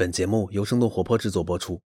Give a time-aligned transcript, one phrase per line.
[0.00, 1.78] 本节目由生动活泼制作播出。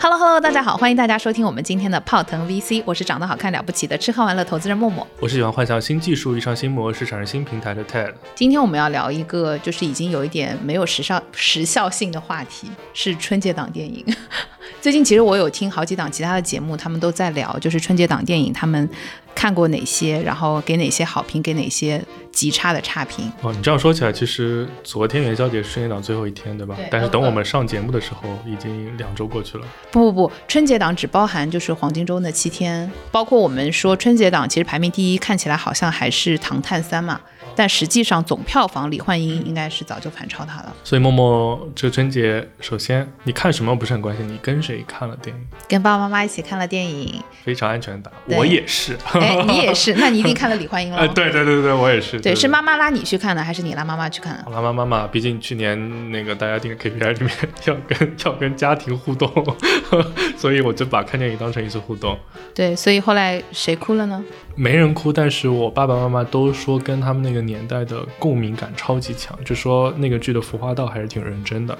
[0.00, 5.06] Hello Hello，大家好，欢迎大家收听我们今天的泡腾 VC，我是长得好看了不起的吃喝玩乐投资人默默。
[5.20, 8.12] 我是喜欢幻想新技术、遇上新模式、产生新平台的 TED。
[8.34, 14.04] 今天我们要聊一个就是已经有一点没有时效时效性的话题，是春节档电影。
[14.82, 18.90] 最近其实我有听好几档其他的节目，他们都在聊，就是春节档电影他们
[19.36, 23.30] 看过哪些，然后给哪些好评，给哪些极差的差评。
[23.42, 26.74] 哦，你这样说起来，其实昨天元宵节是春节档最后一天，对吧？
[26.76, 29.66] 对但是等我们上节目的时候，已经两周过去了。
[29.92, 37.20] 不不不，春节档只包含就是黄金周那七天，包括我们说春节档其实排名第一，看起来好像还是《唐探三》嘛，
[37.56, 40.72] 但实际上总票房李焕英应该是早就反超他了。
[40.84, 45.46] 所以默默这春节，首先你看什么不是很关心，你跟谁看了电影？
[45.66, 48.96] 跟爸爸妈妈一起看了电影，非常安全的我也是。
[49.12, 50.98] 哎，你也是，那你一定看了李焕英了。
[51.00, 52.20] 哎，对对对对，我也是。
[52.20, 54.44] 对，是妈妈拉你去看的，还是你拉妈妈去看的？
[54.46, 57.30] 我拉，妈妈嘛，毕竟去年那个大家定的 KPI 里面
[57.64, 59.56] 要跟要跟家庭互动，
[60.36, 62.18] 所以我就把看电影当成一次互动。
[62.54, 64.22] 对，所以后来谁哭了呢？
[64.56, 71.76] 没人哭，但是我爸爸妈妈都说跟他们那个年代的共鸣感超级强，就说那个剧的服化道还是挺认真的，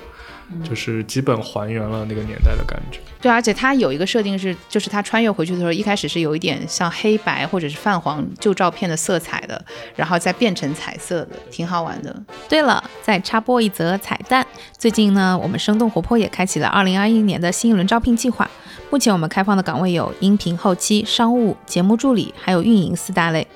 [0.62, 3.00] 就是基本还原了那个年代的感觉。
[3.18, 9.64] 对，而且它有一个设定是，就是他穿越回去的时候，一开始是有一点像黑白或者是泛黄旧照片的色彩的，
[9.96, 12.14] 然后再变成彩色的，挺好玩的。
[12.46, 14.46] 对了，再插播一则彩蛋，
[14.77, 18.48] 最近呢，我们生动活泼也开启了2021年的新一轮招聘计划。
[18.91, 23.46] 目前我们开放的岗位有音频后期、商务、节目助理，还有运营四大类。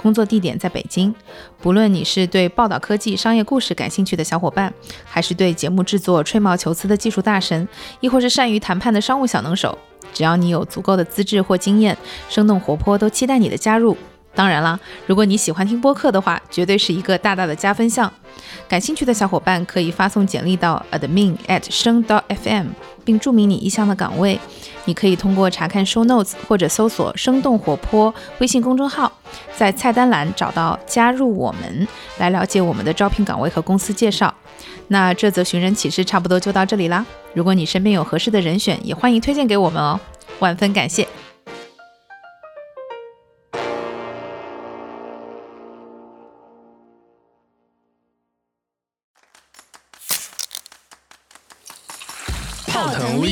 [0.00, 1.14] 工作地点在北京。
[1.60, 4.72] 不论你是对报道科技、商业故事感兴趣的小伙伴，
[5.04, 7.66] 还是对节目制作吹毛求疵的技术大神，
[8.00, 9.76] 亦或是善于谈判的商务小能手，
[10.14, 11.98] 只要你有足够的资质或经验，
[12.28, 13.96] 生动活泼都期待你的加入。
[14.34, 18.12] 当然啦，如果你喜欢听播客的话，绝对是一个大大的加分项。
[18.68, 22.66] 感兴趣的小伙伴可以发送简历到 admin at 声 .fm，
[23.08, 24.38] 并注明你意向的岗位。
[24.84, 29.10] 你可以通过查看 show notes 或者搜索“生动活泼”微信公众号，
[29.56, 31.88] 在菜单栏找到“加入我们”，
[32.20, 34.34] 来了解我们的招聘岗位和公司介绍。
[34.88, 37.06] 那这则寻人启事差不多就到这里啦。
[37.32, 39.98] 如果你身边有合适的人选，也欢迎推荐给我们哦，
[40.40, 41.08] 万分感谢。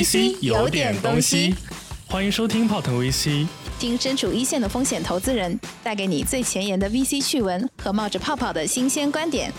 [0.07, 1.53] VC 有点东西，
[2.07, 3.45] 欢迎收听泡腾 VC。
[3.77, 9.53] 听身处一线的风险投资人带给你最前沿的 VC 趣闻和冒着泡泡的新鲜观点，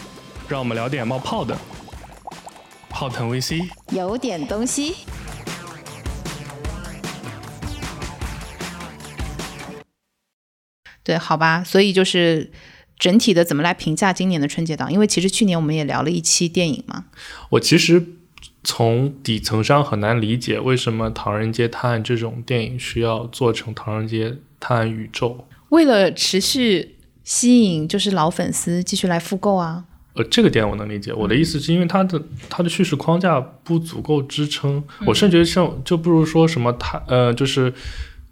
[0.47, 1.57] 让我们聊点冒泡的。
[2.88, 4.96] 泡腾 VC，有点东西。
[11.03, 12.53] 对，好吧，所以就是
[12.97, 14.94] 整体的怎么来评价今年的春节档？
[14.94, 17.07] 因为其实去年我们也聊了一期电影嘛，
[17.50, 18.00] 我其实
[18.69, 25.29] 从底层上很难理解为什么《唐人街探案》这种电影需要做成《唐人街探案宇宙》。
[25.69, 29.85] 为了持续吸引就是老粉丝继续来复购啊。
[30.16, 31.13] 呃，这个点我能理解。
[31.13, 37.73] 我的意思是因为它的它的叙事框架不足够支撑，我甚至像就不如说什么它呃就是。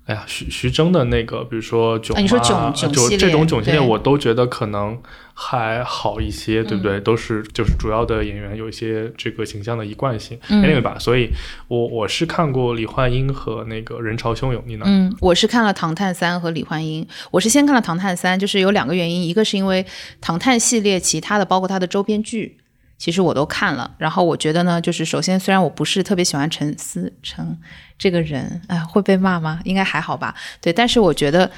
[0.05, 4.95] 哎呀，徐徐峥的那个，比如说囧、啊，啊你说囧囧就系列这种囧系列，我都觉得可能
[5.33, 6.99] 还好一些，对不对？
[7.01, 10.97] 都是就是主要的演员有一些这个形象的一贯性、嗯 a n y w a y 吧。
[10.99, 11.29] 所以
[11.67, 14.85] 我我是看过李焕英和那个人潮汹涌，你呢？
[14.87, 17.07] 嗯，我是看了《唐探三》和李焕英。
[17.31, 19.83] 我是先看了《唐探三》，就是有两个原因，一个是因为
[20.21, 22.57] 《唐探》系列其他的，包括它的周边剧，
[22.97, 23.95] 其实我都看了。
[23.97, 27.57] 然后我觉得呢，就是首先虽然我不是特别喜欢陈思诚
[27.97, 29.59] 这个人，哎，会被骂吗？
[29.63, 30.35] 应该还好吧。
[30.61, 31.49] 对，但是我觉得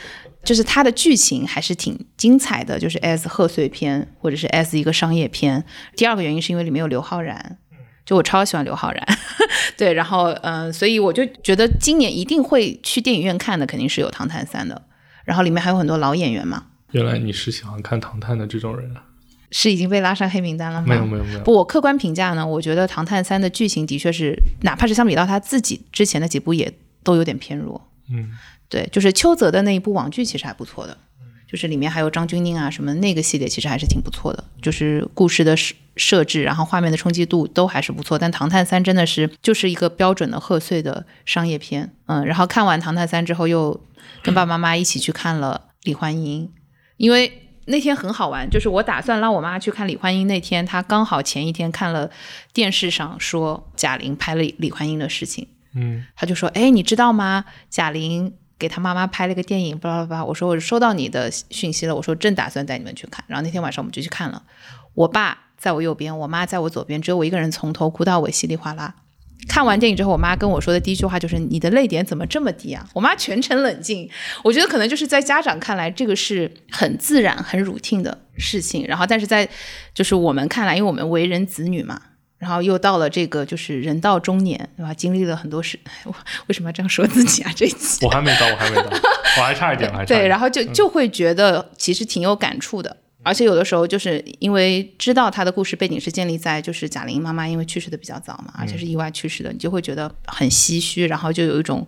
[0.43, 5.63] 就是他的剧情还是挺精彩的，就是 as 贺岁片或者是 as 一个商业片。
[5.95, 7.57] 第二个原因是因为里面有刘昊然。
[8.05, 9.05] 就我超喜欢刘昊然，
[9.75, 14.81] 对，然后嗯、呃所以我就觉得今年一定会去电影院看的，肯定是有《唐探三》的，
[15.25, 19.03] 然后里面还有很多老演员嘛，原来你是喜欢看《唐探》的这种人啊？
[19.51, 20.87] 是已经被拉上黑名单了吗？
[20.87, 21.39] 没有没有没有。
[21.39, 26.71] 不，我客观评价呢，我觉得《唐探三》的剧情的确是，哪怕是相比到他自己之前的几部，也
[27.03, 27.89] 都有点偏弱。
[28.09, 28.31] 嗯，
[28.67, 30.97] 对，就是邱泽的那一部网剧其实还不错的，
[31.49, 38.19] 就是里面还有张钧甯啊什么那个系列，其实还是挺不错的，就是故事的设设置，然后画面的冲击度都还是不错。
[38.19, 43.79] 但《唐探三》真的是就是一个标准的贺岁的商业片，嗯，然后看完《唐探三》之后，又
[44.21, 46.51] 跟爸爸妈妈一起去看了李焕英，
[46.97, 47.43] 因为。
[47.67, 50.25] 那天很好玩，就是我打算让我妈去看李焕英。
[50.27, 52.09] 那天她刚好前一天看了
[52.53, 57.45] 电视上说贾玲拍了李焕英的事情，嗯，她就说：“哎，你知道吗？
[57.69, 64.43] 贾玲给她妈妈拍了个电影，巴拉巴拉。”我说：“我收到你的讯息了。”我说：“正打算带你们去看。”然后那天晚上我们就去看了。
[64.93, 68.95] 我爸在我右边，我妈在我左边，只有我一个人从头哭到尾，稀里哗啦。
[69.47, 74.09] 看完电影之后，我妈跟我说的第一句话就是：“你的泪点怎么这么低啊？”我妈全程冷静。
[74.43, 78.85] 我觉得可能就是在家长看来，这个是很自然、很 routine 的事情。
[78.87, 79.47] 然后，但是在
[79.93, 81.99] 就是我们看来，因为我们为人子女嘛，
[82.37, 84.93] 然后又到了这个就是人到中年，对吧？
[84.93, 86.13] 经历了很多事，我
[86.47, 87.51] 为什么要这样说自己啊？
[87.55, 88.89] 这一期我还没到，我还没到，
[89.37, 92.97] 我还差一点，我还差一点对，然后就就会觉得其实挺有感触的。
[93.27, 101.85] 而且有的时候就是因为知道他的故事背景是建立在就是贾玲妈妈因为去世的比较早嘛，而且是意外去世的，你就会觉得很唏嘘，然后就有一种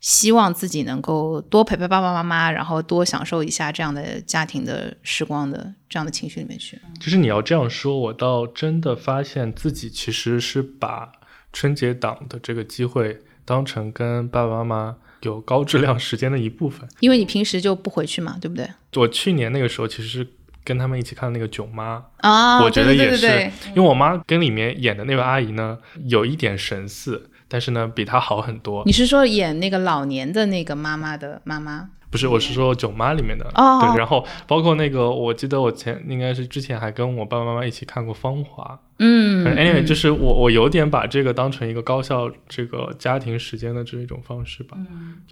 [0.00, 6.78] 希望自己能够多陪陪爸爸妈妈，然后多享受一下这样的家庭的时光的这样的情绪里面去。
[7.00, 11.10] 其实你要这样说，我倒真的发现自己其实是把
[11.52, 16.88] 春节档的这个机会当成跟爸爸妈妈有高质量时间的一部分。
[17.00, 18.68] 因为你平时就不回去嘛，对不对？
[18.96, 20.26] 我去年那个时候其实是
[20.64, 28.82] 跟他们一起看那个《囧妈》啊，我觉得也是，对对对因为我妈跟里面演的那位阿姨呢，有一点神似，但是呢比她好很多。
[28.86, 31.90] 你是说演那个老年的那个妈妈的妈妈？
[32.10, 33.50] 不是，我是说《囧妈》里面的。
[33.54, 38.64] 哦对，然后包括那个，我记得我前应该是之前还跟我爸爸妈妈一起看过《芳华》。
[38.98, 44.76] 嗯 Anyway，就是我我有点把这个当成一个高效这个家庭时间的这一种方式吧。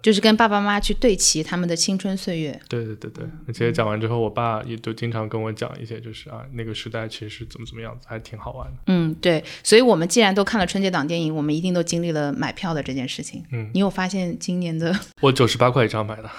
[0.01, 2.59] 就是跟爸爸妈妈去对齐他们的青春岁月。
[2.67, 8.77] 对对对对，而且讲完之后，我爸也就经常跟我讲一些，就是啊那个时代其实是怎么怎么样子，还挺好玩的。
[8.87, 13.43] 嗯，对，所以我们既然都看了春节档电影，我们一定都经历了买票的这件事情。
[13.51, 16.29] 嗯你有发现今年的我九十八块一张买的，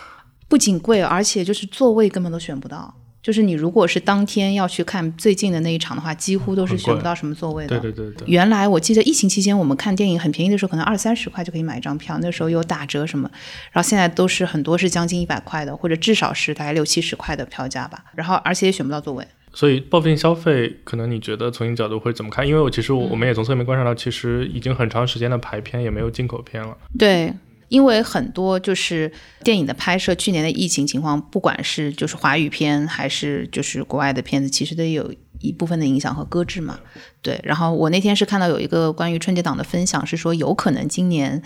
[0.49, 2.95] 不仅贵，而且就是座位根本都选不到。
[3.23, 7.79] 就是你如果是当天要去看最近的那一场的话，几乎都是选不到什么座位的。
[7.79, 8.27] 对对对对。
[8.27, 13.31] 原来我记得疫情期间我们看电影很便宜的时候，可能二三十块就可以买一张票，那时候有打折什么，
[13.71, 18.05] 然后现在都是很多是将近一百块的，或者至少是大概六七十块的票价吧。
[18.15, 19.25] 然后而且也选不到座位。
[19.55, 22.49] 所以报复性消费，可能你觉得从你角度会怎么看？
[22.49, 26.75] 因为我其实我我们也从侧面观察到，其实已经很长时间的排片也没有进口片了。
[26.99, 27.31] 对，
[27.73, 29.11] 因为很多就是
[29.43, 35.11] 电影的拍摄，去年的疫情情况，不管是就是华语片还是就是国外的片子，其实都有
[35.41, 36.79] 一部分的影响和搁置嘛。
[37.23, 41.43] 对，然后我那天是看到有一个关于春节档的分享，是说有可能今年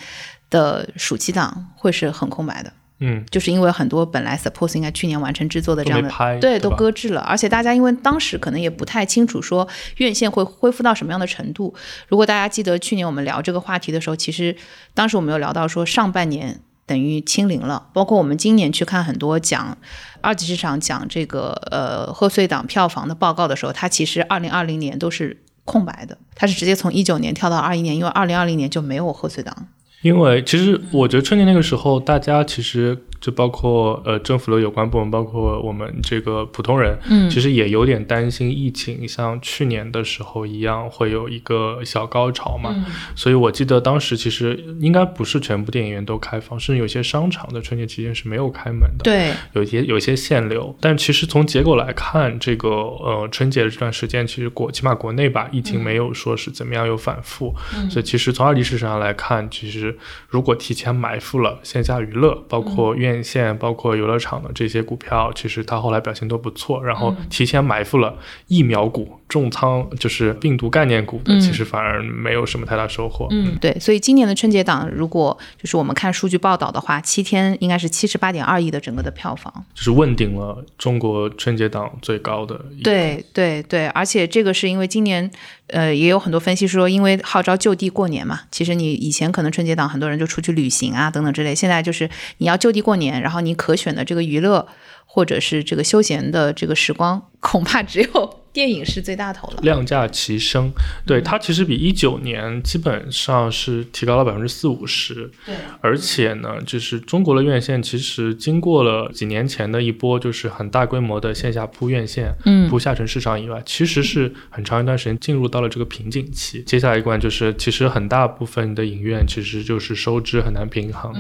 [0.51, 2.73] 的暑期档会是很空白的。
[2.99, 11.75] 嗯，就是因为很多本来 suppose 应该去年完成制作的这样的拍对，都搁置了，而且大家因为当时可能也不太清楚说院线会恢复到什么样的程度。
[12.09, 14.57] 如果大家记得去年我们聊这个话题的时候，其实
[14.95, 19.77] 当时我们有聊到说上半年等于清零了，包括我们今年去看很多讲
[20.23, 29.69] 二级市场讲这个呃贺岁档票房的报告的时候，它其实二零二零年都是空白的，它是直接从一九年跳到二一年，因为二零二零年就没有贺岁档。
[30.03, 37.29] 因为其实我觉得春节那个时候，大家其实就包括呃政府的有关部门，包括我们这个普通人，嗯。
[37.29, 42.75] 其实也有点担心疫情像去年的时候一样会有一个小高潮嘛。
[43.17, 49.03] 所以我记得当时其实应该不是全部电影院都开放，甚至有些商场在春节期间是没有开门的。
[49.03, 57.53] 对，有些有些限流，但其实从结果来看，这个呃春节的这段时间，其实国起码国内吧，疫情没有说是怎么样有反复，
[57.91, 59.86] 所以其实从二级市场上来看，其实
[60.29, 66.85] 如果提前埋伏了线下娱乐，包括院线、包括游乐场的这些股票，其实它后来表现都不错。
[66.85, 68.19] 然后提前埋伏了
[68.49, 73.27] 疫苗股、重仓就是病毒概念股的，嗯其实反而没有什么太大收获。
[73.31, 79.53] 嗯，对，所以今年的春节档，如果就是我们看数据报道的话，七天应该是七十八点二亿的整个的票房。
[79.75, 85.31] 就是问鼎了中国春节档最高的对对对，而且这个是因为今年，
[85.69, 88.43] 呃，也有很多分析说，因为号召就地过年嘛。
[88.51, 92.09] 其实你以前可能春节档很多人就出去旅行啊等等之类，现在就是
[92.39, 94.69] 你要就地过年，然后你可选的这个娱乐
[95.05, 99.59] 或者是这个休闲的这个时光，恐怕只有电影是最大头了。
[99.61, 100.71] 量价齐升，
[101.05, 112.67] 对它其实比一九年基本上是提高了百分之四五十，对，而且呢，就是中国的院线其实经过了几年前的一波就是很大规模的线下铺院线、嗯。
[112.71, 116.63] 铺下沉市场以外，其实是很长一段时间进入到了这个瓶颈期。
[116.63, 121.13] 接下来一关就是，其实很大部分的影院其实就是收支很难平衡，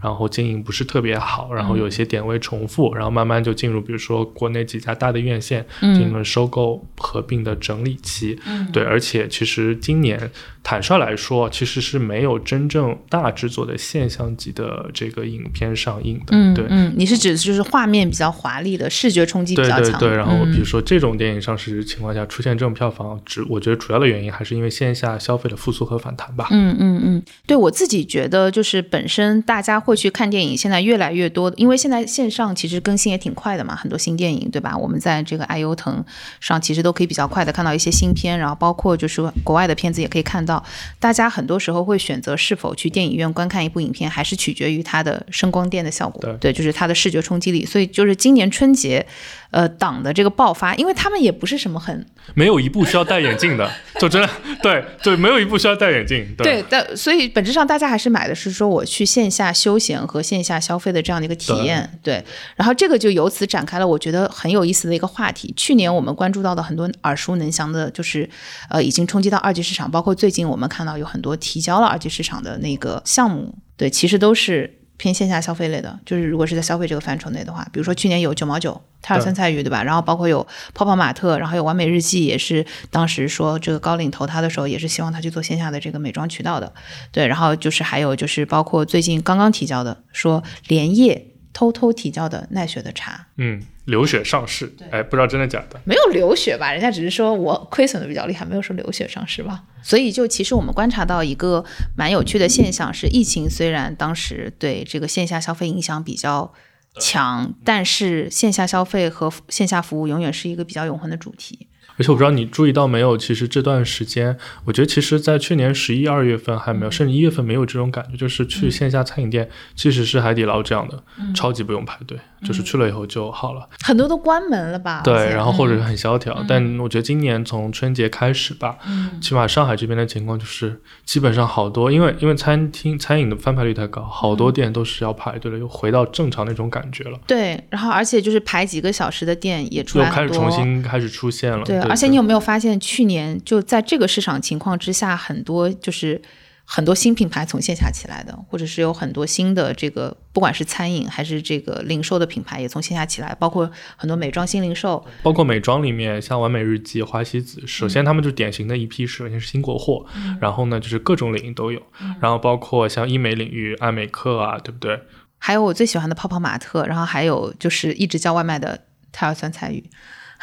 [0.00, 8.38] 然后经营不是特别好，然后有些点位重复，然后慢慢就进入比如说国内几家大的院线进行了收购合并的整理期。
[8.72, 10.30] 对，而且其实今年
[10.64, 16.54] 坦率来说，其实是没有真正大制作的现象级的这个影片上映的。
[16.54, 16.64] 对。
[16.64, 26.48] 嗯嗯，你是指就是画面比较华丽的视觉冲击比较强，对对对，然后比如嗯说这种电影上市情况下出现这种票房，只我觉得主要的原因还是因为线下消费的复苏和反弹吧。
[26.50, 34.74] 嗯嗯嗯，对我自己觉得，就是本身大家会去看电影，现在越来越多，因为现在线上其实更新也挺快的嘛，很多新电影，对吧？
[34.76, 36.02] 我们在这个爱优腾
[36.40, 40.53] 上其实都可以比较快的看到一些新片，然后包括就是国外的片子也可以看到。
[40.98, 47.64] 大家很多时候会选择是否去电影院观看一部影片，还是取决于它的声光电的效果，对，就是它的视觉冲击力。
[47.64, 49.06] 所以就是今年春节。
[49.54, 53.70] 呃，党的这个爆发，因为他们也不是什么很没有一部需要戴眼镜的，
[54.00, 54.28] 就真的
[54.60, 56.26] 对对，没有一部需要戴眼镜。
[56.36, 61.88] 对，但所以本质上大家还是买的是说我去线下休闲和线下消费的这样的一个体验。
[62.02, 62.20] 对，
[62.56, 65.54] 然后这个就由此展开了我觉得很有意思的一个话题。
[65.56, 68.28] 去年我们关注到的很多耳熟能详的，就是
[68.68, 74.80] 呃已经冲击到二级市场，包括最近我们看到有很多提交了二级市场的那个项目，对，其实都是。
[74.96, 79.82] 偏线下消费类的，就是如果是在消费这个范畴内的话，比如说去年有九毛九泰尔酸菜鱼，对吧？
[79.82, 86.72] 然后包括有泡泡玛特，然后有完美日记，也是当时说这个高领投他的时候，也是希望他去做线下的这个美妆渠道的。
[87.10, 93.62] 对，然后就是还有就是包括最近刚刚提交的，说连夜偷偷提交的奈雪的茶，嗯。
[93.84, 95.80] 流血上市，哎，不知道真的假的？
[95.84, 96.72] 没有流血吧？
[96.72, 99.62] 人家只是说我亏损的比较厉害，没有说流血上市吧？
[99.82, 101.64] 所以就其实我们观察到一个
[101.96, 106.52] 蛮有趣的现象是，疫情虽然当时对这个线下消费影响比较
[106.98, 111.68] 强，但是线下消费和线下服务永远是一个比较永恒的主题。
[111.96, 121.04] 而且我不知道你注意到没有，其实这段时间，我觉得其实，在去年十一二月份还没有，甚至一月份没有这种感觉，就是去线下餐饮店，即使是海底捞这样的，
[121.36, 123.68] 超级不用排队，就是去了以后就好了。
[123.82, 125.00] 很多都关门了吧？
[125.02, 126.44] 对，然后或者是很萧条。
[126.46, 128.76] 但我觉得今年从春节开始吧，
[129.20, 137.18] 起码上海这边的情况就是，基本上好多，因为因为餐厅餐饮的翻牌率太高，好多店都是要排队了，又回到正常那种感觉了。
[137.26, 141.64] 对，然后而且就是排几个小时的店也出来又开始重新开始出现了。
[141.64, 141.78] 对。
[141.80, 146.20] 而且你有没有发现，去年就在这个市场情况之下，很多就是
[146.64, 160.06] 很多新品牌从线下起来的，或者是有很多新的这个，不管是餐饮还是这个零售的品牌也从线下起来，包括很多美妆新零售，包括美妆里面像完美日记、花西子，首先他们就典型的一批是首先是新国货，
[160.40, 161.80] 然后呢就是各种领域都有，
[162.20, 165.00] 然后包括像医美领域爱美客啊，对不对？
[165.38, 169.84] 还有我最喜欢的泡泡玛特，然后还有就是一直叫外卖的泰尔酸菜鱼。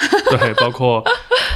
[0.29, 1.03] 对，包括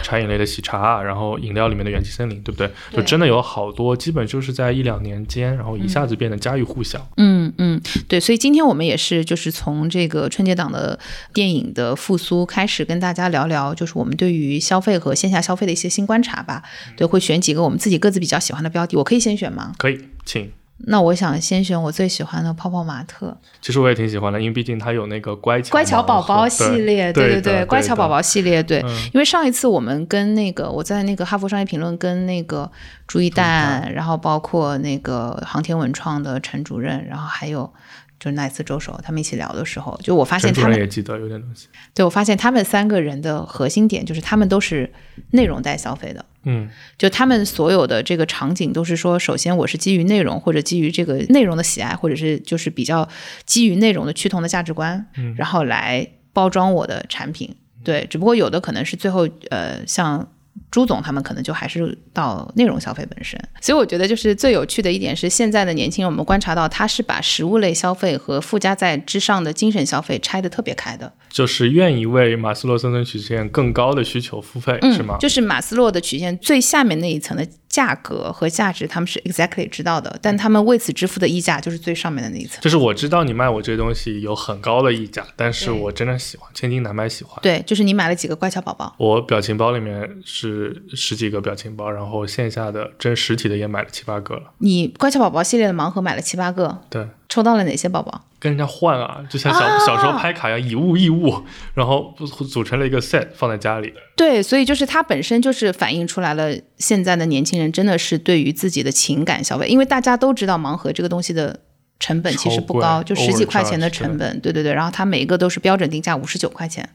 [0.03, 2.69] 茶饮类的喜茶，然后饮料里面的元气森林，对不对？
[2.91, 7.07] 就真的有好多，基本就是在一两年间，然后一下子变得家喻户晓。
[7.17, 10.99] 嗯嗯，对，所以今天我们也是，就是从这个春节档的
[11.33, 16.63] 电影的复苏开始，跟大家聊聊，就是我们对于消费和线下消费的一些新观察吧。
[16.95, 19.73] 对，会选几个我们自己各自比较喜欢的标的，我可以先选吗？
[19.77, 20.51] 可以，请。
[20.77, 23.35] 那我想先选我最喜欢的泡泡玛特。
[23.61, 28.79] 其实我也挺喜欢的，因为毕竟它有那个乖巧乖巧宝宝系列，对对对，乖巧宝宝系列，对。
[29.13, 32.69] 因为上一次我们跟那个我在那个哈佛商业评论跟那个
[33.07, 37.73] 朱一蛋，然后包括那个航天文创的陈主任，然后还有
[38.19, 41.67] 就是奈斯周手他们一起聊的时候，就我发现他们也记得有点东西。
[41.93, 44.91] 对，我发现他们三个人的核心点就是他们都是
[45.31, 46.25] 内容带消费的。
[46.43, 53.07] 嗯，就他们所有的这个场景都是说，首先我是基于内容或者基于这个内容的喜爱，或者是就是比较
[53.45, 55.05] 基于内容的趋同的价值观，
[55.35, 57.55] 然后来包装我的产品。
[57.83, 60.27] 对，只不过有的可能是最后呃像。
[60.75, 75.15] 朱总他们可能就还是到内容消费本身，所以我觉得就是最有趣的一点是，现在的年轻人我们观察到他是把食物类消费和附加在之上的精神消费拆得特别开的，就是愿意为马斯洛生存曲线更高的需求付费，是吗？
[75.17, 77.47] 就是马斯洛的曲线最下面那一层的。
[77.75, 82.61] 价格和价值他们是 exactly 知道的，但他们为此支付的溢价就是最上面的那一层。
[82.61, 87.37] 就是我知道你卖我这些东西有很高的溢价，但是我真的喜欢，千金难买喜欢。
[87.41, 88.95] 对，就是你买了几个乖巧宝宝？
[88.97, 94.43] 我表情包里面是十几个表情包，然后线下的真实体的也买了七八个了。
[94.59, 96.79] 你乖巧宝宝系列的盲盒买了七八个？
[96.89, 97.05] 对。
[97.27, 98.23] 抽到了哪些宝宝？
[98.45, 102.13] 跟人家换啊，就像小小时候拍卡一样，以物易物，然后
[102.47, 103.91] 组成了一个 set 放在家里。
[104.15, 111.59] 对，所以就是它本身就是反映出来了，现在的年轻人真的是对于自己的情感消费，因为大家都知道盲盒这个东西的
[111.99, 114.39] 成本其实不高，就十几块钱的成本。
[114.41, 116.87] 对对对，然后它每一个都是标准定价五十九块钱，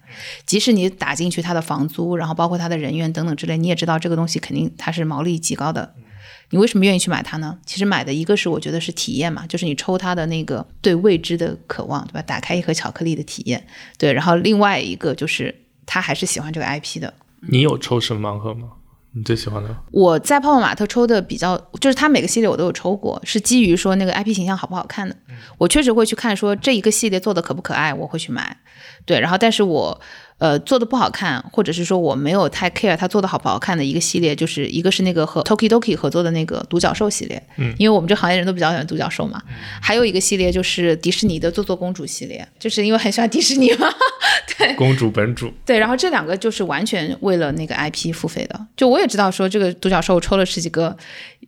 [0.47, 5.95] 即使你打进去它的房租，然后包括它的人员等等之类，你也知道这个东西肯定它是毛利极高的。
[6.51, 7.57] 你为什么愿意去买它呢？
[7.65, 12.23] 其实买的一个是我觉得是体验嘛，就是你抽它的那个对未知的渴望，对吧？
[12.23, 13.65] 打开一盒巧克力的体验，
[13.97, 14.13] 对。
[14.13, 15.55] 然后另外一个就是
[15.87, 17.15] 他还是喜欢这个 IP 的。
[17.49, 18.69] 你有抽什么盲盒吗？
[19.13, 19.75] 你最喜欢的？
[19.93, 25.17] 我在泡泡玛特抽的比较，就是它每个系列我都有抽过，是基于说那个 IP 形象好不好看的。
[25.57, 28.57] 我确实会去看说这一个系列做的可不可爱，我会去买。
[29.05, 30.01] 对，然后但是我。
[30.41, 39.41] 呃，做的不好看，或者是说我没有太 care 它做的好不好看的一个系列，就是一个是那个和 Tokidoki 合作的那个独角兽系列，嗯，因为我们这行业人都比较喜欢独角兽嘛。
[39.81, 43.89] 还有一个系列就是迪士尼的做做公主系列，就是因为很喜欢迪士尼嘛。
[44.59, 45.53] 对，公主本主。
[45.65, 48.67] 对，然后这两个就是完全为了那个 IP 付费的。
[48.75, 50.97] 就我也知道说这个独角兽抽了十几个。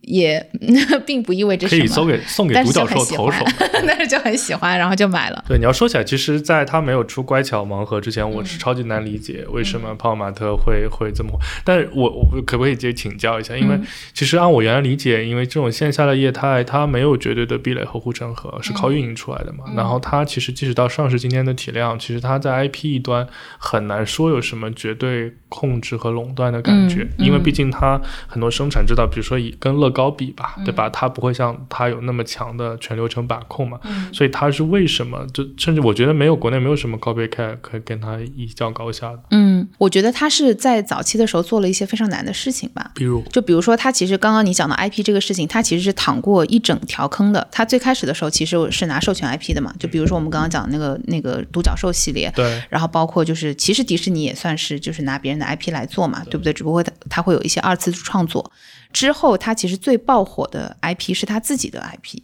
[0.02, 0.44] 也
[1.06, 3.44] 并不意味着可以送给送给独角兽投手，
[3.87, 5.44] 但是就很喜欢，然后就买了。
[5.49, 11.38] 对，你要说起来，其实在他没有出乖巧盲盒之前，我是超级难理解为什么泡泡玛特会会这么火。
[11.64, 13.56] 但是我我可不可以直接请教一下？
[13.56, 13.78] 因为
[14.12, 19.64] 其实按我原来理解，因为这种线下的业态，它没有绝对的壁垒和护城河，是靠运营出来的嘛。
[19.76, 23.26] 然后它其实即使到上市今天的体量，其实它在 IP 一端
[23.59, 30.88] 很难说有什么绝对控制和垄断的感觉，因为毕竟它很多生产制造，比如说以跟乐高比吧，对吧？
[30.90, 33.78] 它不会像它有那么强的全流程把控嘛，
[34.12, 35.26] 所以它是为什么？
[35.32, 39.20] 就甚至我觉得没有国内没有什么高 c a 可以跟它一较高下的。
[39.30, 47.46] 嗯，我觉得它是在早期的时候做了一些非常难的事情吧，比如，就比如说它其实刚刚你讲的 IP 这个事情，它其实是躺过一整条坑的。
[47.52, 56.52] 它最开始的时候其实是拿授权 IP 的嘛，就比如说我们刚刚讲那个那个独角兽系列，对，然后包括就是其实迪士尼也算是就是拿别人的 IP 来做嘛，对不对？
[56.52, 58.50] 只不过它它会有一些二次创作。
[58.92, 62.20] 之后，他其实最爆火的 IP 是他自己的 IP，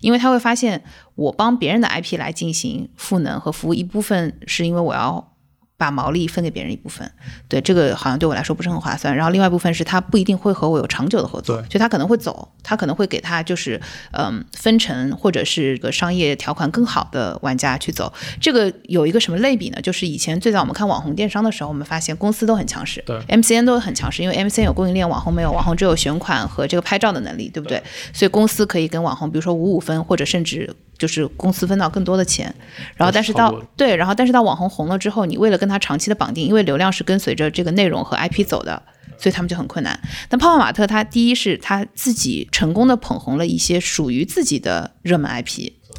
[0.00, 0.82] 因为他会发现，
[1.14, 5.32] 我帮别人的 IP 来进行赋能和服务，一部分是因为我要。
[5.78, 7.08] 把毛利分给别人一部分，
[7.46, 9.14] 对这个好像对我来说不是很划算。
[9.14, 13.80] 然后另外一部分是他不一定会和我有长久的合作，就他可能会走，他可能会给他就是
[14.10, 18.12] 嗯分成或者是个商业条款更好的玩家去走。
[18.40, 19.80] 这个有一个什么类比呢？
[19.80, 27.80] 就是以前最早我们看网红电商的时候，我们发现公司都很强势，对 MCN 都很强势，因为 MCN 有供应链，网红没有，网红只有选款和这个拍照的能力，对不对？
[28.12, 30.74] 所以公司可以跟网红，比如说五五分，或者甚至。
[30.98, 32.52] 就是公司分到更多的钱，
[32.96, 38.82] 然后但是到对，然后但是到网红红了之后，你为了跟他长期的绑定，因为流量是跟随着这个内容和 IP 走的，
[39.16, 39.98] 所以他们就很困难。
[40.28, 45.30] 但泡泡玛特他第一是他自己成功的捧红了一些属于自己的热门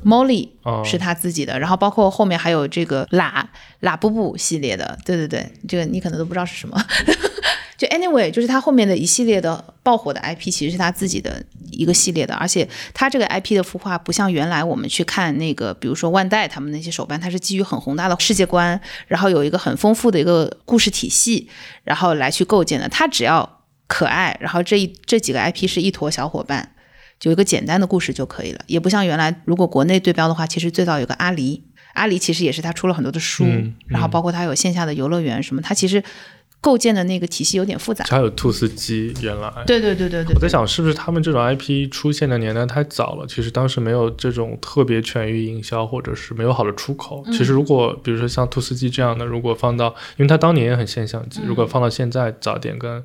[0.03, 0.49] IP，Molly
[0.85, 3.49] 是他自己的，然后包括后面还有这个拉
[3.81, 6.81] 拉布布系列的，对对对，这个你可能都不知道是什么。
[7.77, 11.41] 就 anyway，就是他后面的一系列的爆火的 IP，其实是他自己的
[11.71, 21.47] 一个系列的，而且他这个 IP 的孵化不像原来我们去看那个，比如说万代他们那些手办，它是基于很宏大的世界观，然后有一个很丰富的一个故事体系，
[21.85, 22.89] 然后来去构建的。
[22.89, 26.73] 他只要可爱，然后这一这几个 IP 是一坨小伙伴，
[27.19, 28.61] 就一个简单的故事就可以了。
[28.67, 31.61] 也不像原来，如果国内对标的话，其实最早有个阿狸，
[31.93, 33.45] 阿狸其实也是他出了很多的书，
[33.87, 36.03] 然后包括他有线下的游乐园什么，他其实。
[36.61, 40.33] 构建的那个体系有点复杂，还有兔斯基原来，对对对对对。
[40.35, 43.25] 我在想，是不是他们这种 IP 出现的年代太早了？
[43.25, 47.23] 其实当时没有这种特别全域营销，或者是没有好的出口。
[47.31, 53.01] 其实如果比如说像兔斯基这样的，如果放到，因为他当年也很现象级，如果放到现在，早点跟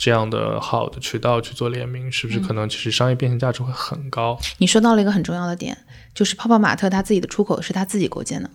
[0.00, 4.38] 这样的好的渠道去做联名，是不是可能其实商业变现价值会很高？
[4.56, 5.76] 你说到了一个很重要的点，
[6.14, 8.48] 就是泡泡玛特他自己的出口是他自己构建的。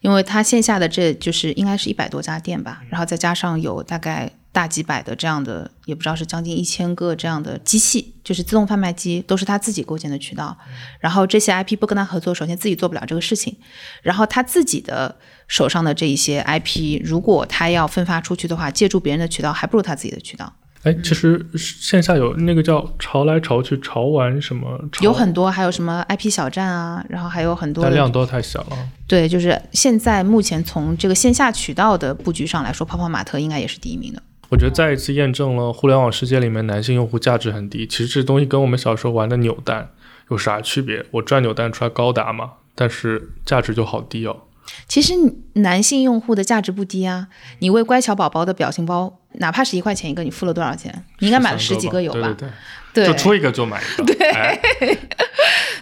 [0.00, 10.56] 因为它线下的这就是应该是一百多家店吧，然后再加上有大概大几百的这样的，也不知道是将近一千个这样的机器，就是自动贩卖机，都是他自己构建的渠道。
[11.00, 13.56] 然后这些 IP 不跟他合作，首先自己做不了这个事情。
[14.02, 15.16] 然后他自己的
[15.48, 20.50] 手上的这一些 IP，如果他要分发出去的话，借助别人的渠道，还不如他自己的渠道。
[20.82, 28.78] 哎，其实线下有那个叫潮来潮去潮玩什么，有很多，还有什么 IP 小站啊，然后还有很多，但量都太小了。
[29.06, 34.22] 对，就是现在目前从这个线下渠道的布局上来说，泡泡玛特应该也是第一名的。
[34.48, 37.86] 我觉得再一次验证了互联网世界里面男性用户价值很低。
[37.86, 39.90] 其实这东西跟我们小时候玩的扭蛋
[40.30, 41.04] 有啥区别？
[41.10, 44.44] 我转扭蛋出来高达嘛，但是价值就好低哦。
[44.88, 45.12] 其实
[45.52, 49.19] 男性用户的价值不低啊，你为乖巧宝宝的表情包。
[49.34, 50.92] 哪怕是一块钱一个，你付了多少钱？
[51.20, 52.34] 你应该买了十几个有吧？
[52.38, 52.48] 对，
[52.94, 54.04] 就出一个就买一个。
[54.04, 54.98] 对，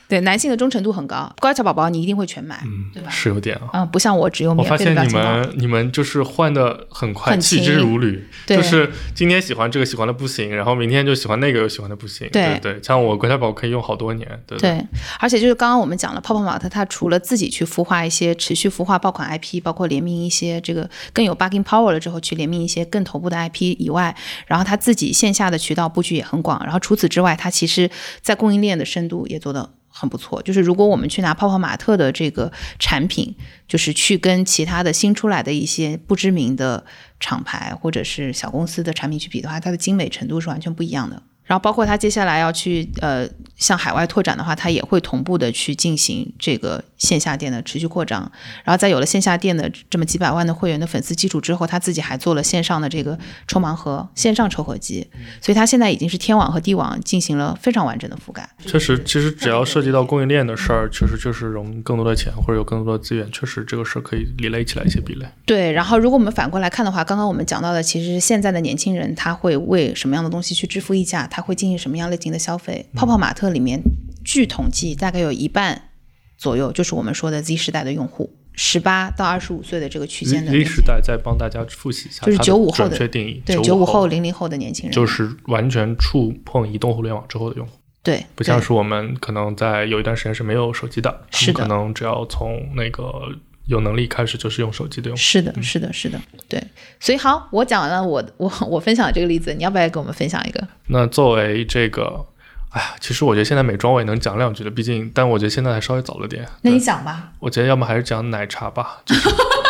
[0.08, 2.62] 对，男性的忠诚度很高，乖巧宝宝你一定会全买，
[2.94, 3.10] 对吧？
[3.10, 3.68] 是有点啊。
[3.72, 8.26] 嗯，不像我只有免费的我发现你们你们就是换的很快，弃之如履。
[8.46, 12.28] 就是今天喜欢这个喜欢的不行，然后明天就喜欢那个又喜欢的不行。
[12.32, 14.26] 对对，像我乖巧宝可以用好多年。
[14.46, 14.86] 对对，
[15.18, 24.14] 而且就是刚刚我们讲了，泡泡玛特它除了自己去孵化一些持续孵化爆款 IP，包括联名一些这个更有 bargaining power 了之后，去联名一些更头部的 IP 以外，
[24.46, 26.58] 然后它自己线下的渠道布局也很广。
[26.64, 27.88] 然后除除此之外，它其实
[28.20, 30.42] 在供应链的深度也做得很不错。
[30.42, 33.36] 就是如果我们去拿泡泡玛特的这个产品，
[33.68, 36.84] 就是去跟其他的新出来的一些不知名的
[37.20, 41.22] 厂牌或者是小公司的产品去比的话，它的精美程度是完全不一样的。
[41.48, 48.20] 然后包括他接下来要去呃向海外拓展的话，他也会同步的去进行这个线下店的持续扩张。
[48.62, 55.08] 然后在有了线下店的这么几百万的会员的粉丝基础之后，他自己还做了线上的这个抽盲盒、线上抽盒机，
[55.40, 58.46] 所以他现在已经是天网和地网进行了非常完整的覆盖。
[58.66, 65.26] 确实，其实只要涉及到供应链的事儿，确实就是融更多的钱或者有更多的资源，确实这个事儿可以理类起来一些壁垒。
[65.46, 72.88] 对，然后如果我们反过来看的话，刚刚我们讲到的，其实现在的年轻人他会为什么样的东西去支付溢价，他会进行什么样类型的消费？
[72.94, 73.80] 泡泡玛特里面。
[74.24, 75.90] 据统计，大概有一半
[76.36, 80.52] 左右就是我们说的 Z 时代的用户，十八到二十五岁的这个区间的。
[80.52, 87.72] Z 时代再帮大家复习一下，就是九五后的确定义，对九五后、零零后的年轻人，就是完全触碰移动互联网之后的用户。
[88.02, 93.12] 对，不像是我们可能在有一段时间是没有手机的，是可能只要从那个
[93.68, 95.20] 有能力开始就是用手机的用户。
[95.20, 96.62] 是的，是的，是的，对。
[96.98, 100.66] 所以好，我讲完了我我我分享的这个例子，你要不要给我们分享一个？
[100.88, 102.26] 那作为这个。
[102.70, 106.46] 哎呀，其实我觉得现在美妆我也能讲两句的，毕竟，但我觉得现在还稍微早了点。
[106.60, 107.32] 那你讲吧。
[107.38, 109.02] 我觉得要么还是讲奶茶吧。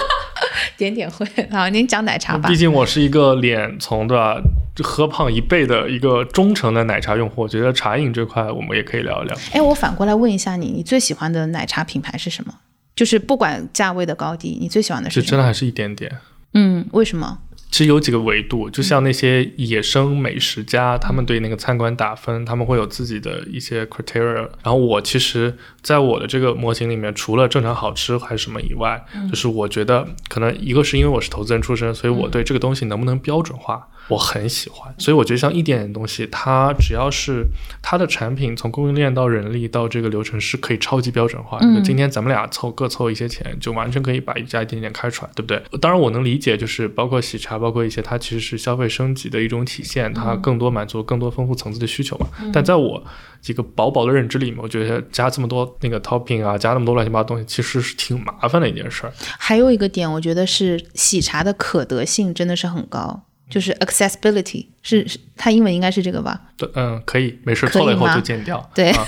[0.76, 2.48] 点点会好，您讲奶茶吧。
[2.48, 4.40] 毕竟我是一个脸从对吧，
[4.82, 9.36] 喝胖一倍的一个忠诚的奶茶用户，我觉得茶饮这块我们也可以聊一聊。
[9.52, 12.52] 哎，我反过来问一下你，你最喜欢的奶茶品牌是什么？
[12.98, 15.22] 就是不管价位的高低，你最喜欢的是？
[15.22, 16.12] 就真的还是一点点。
[16.54, 17.38] 嗯，为什么？
[17.70, 24.34] 其实有几个维度，就像那些野生美食家，他们对那个餐馆打分，他们会有自己的一些 criteria。
[24.62, 33.88] 然后我其实，在我的这个模型里面，除了正常好吃还是什么以外，就是我觉得可能一个是因为我是投资人出身，所以我对这个东西能不能标准化。
[34.08, 37.44] 我很喜欢，所以我觉得像一点点东西，它只要是
[37.82, 41.58] 它的产品从供应链到人力到这个流程是可以超级标准化。
[41.60, 45.62] 嗯，今天咱们俩凑各凑一些钱，就完全可以把一家一点点开出来，对不对？
[45.78, 52.28] 当然我能理解，就是包括喜茶，包括一些它其实是消费升级的一种体现，它更多满足更多丰富层次的需求嘛。
[52.52, 53.02] 但在我
[53.40, 59.12] 几个薄薄的认知里面，我觉得加这么多那个 topping 啊，加那么多乱七八糟东西，其实是挺麻烦的一件事儿。
[59.38, 63.24] 还有一个点，我觉得是喜茶的可得性真的是很高。
[63.50, 66.38] 就是 accessibility 是是，它英文应该是这个吧？
[66.58, 68.70] 对，嗯，可以，没事，错了以后就剪掉。
[68.74, 68.92] 对。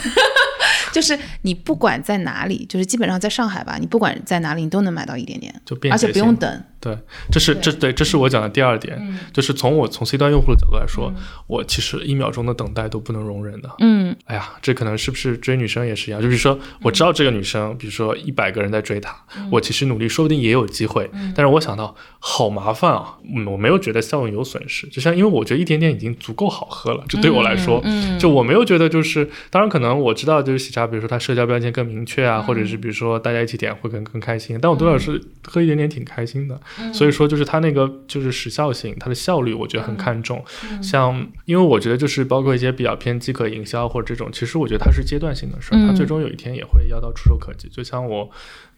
[0.93, 6.65] 就是你不管在哪里，就是基本上在上海吧，你不管在哪里，你都能买到一点点，就而且不用等。
[6.81, 6.97] 对，
[7.31, 11.13] 这是这对，这是我讲的第二点，就是从我从 C 端用户的角度来说，
[11.47, 13.71] 我其实一秒钟的等待都不能容忍的。
[13.81, 16.23] 嗯，哎呀，这可能是不是追女生也是一样？
[16.23, 19.15] 就比如说，我知道这个女生，比如说一百个人在追她，
[19.53, 21.11] 我其实努力，说不定也有机会。
[21.35, 24.87] 但是我想到好麻烦啊，嗯，我没有觉得效用有损失。
[24.89, 27.85] 就像因为我觉得一点点已经足够好喝了，就对我来说，
[28.19, 34.59] 就我没有觉得就是，当然可能我知道就是喜茶，比如说它社交标签更明确啊，或者是比如说大家一起点会更更开心。
[34.63, 36.59] 但我多少是喝一点点挺开心的。
[36.93, 40.45] 所以说，就是它那个就是时效性，它的效率，我觉得很看重。
[40.83, 47.69] 像，因为我觉得就是包括一些比较偏饥渴营销或者这种，其实我觉得它是阶段性的事儿，它最终有一天也会要到触手可及。
[47.69, 48.31] 就像我。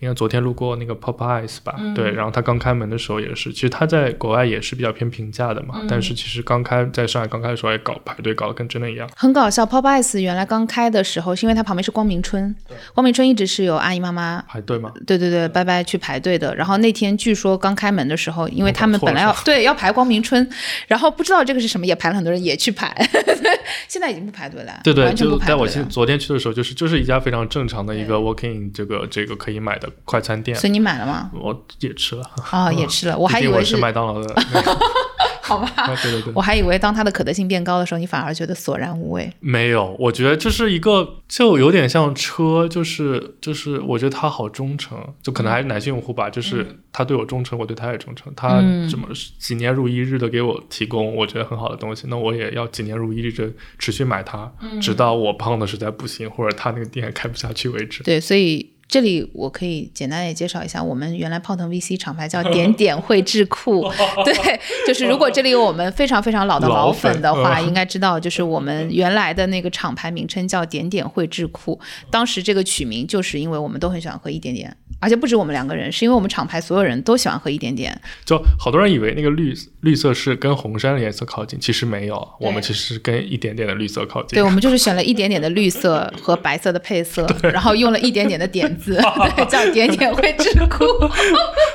[0.02, 9.64] 因为昨天路过那个 Popeyes 吧，对，然后他刚开门的时候也是，其实他在国外也是比较偏平价的嘛，但是其实刚开在上海刚开的时候也搞排队搞得跟真的一样，很搞笑。
[9.64, 12.52] Popeyes 原来刚开的时候，是因为它旁边是光明村，
[12.94, 16.52] 光明村一直是有阿姨妈妈排队嘛，对对对，拜拜去排队的。
[16.56, 20.46] 然后那天据说刚开门的时候，因为他们本来要对要排光明村，
[20.86, 22.94] 然后不知道这个是什么，也排了很多人也去排，
[23.88, 25.56] 现在已经不排队了，对对，完全不排队。
[25.56, 29.88] 我昨天去的时候，就是就是一家非常正常的一个 walking 这个这个可以买的。
[30.04, 31.30] 快餐店，所以你买了吗？
[31.32, 33.16] 我也吃了啊，也吃了。
[33.16, 34.34] 我还以为是麦当劳的。
[35.44, 35.68] 好吧，
[36.02, 39.30] 对对对，我还以为当它的可得性变高的时候，你反而觉得索然无味。
[39.40, 48.32] 没有，我觉得这是一个，就有点像车，就是就是，我觉得它好忠诚，就可能还是男性用户吧，就是他对我忠诚，我对他也忠诚。
[48.36, 54.50] 他这么几年如一日的给我提供我觉得很好的东西，那我也要几年如一日的持续买它，
[54.80, 58.02] 直到我胖的实在不行，或者他那个店开不下去为止。
[58.04, 58.71] 对，所以。
[58.92, 63.90] 这里我可以简单也介绍一下，我们原来泡腾 VC 厂牌叫点点汇智库，
[64.22, 74.76] 对，就是如果这里有我们非常非常老的老粉的话，应该知道，就是我们原来的那个厂牌名称叫点点汇智库，当时这个取名就是因为我们都很喜欢喝一点点。
[75.00, 77.98] 而且不止我们两个人，是因为我们厂牌所有人都喜欢喝一点点。
[78.24, 84.36] 就好多人以为那个绿绿色是跟红山的颜色靠近，其实没有，我们其实是跟一点点的绿色靠近。
[84.36, 88.94] 对，我们 就是选了一点点的绿色和白色的配色，然后用了一点点的点字，
[89.36, 90.84] 对，叫点点会智库。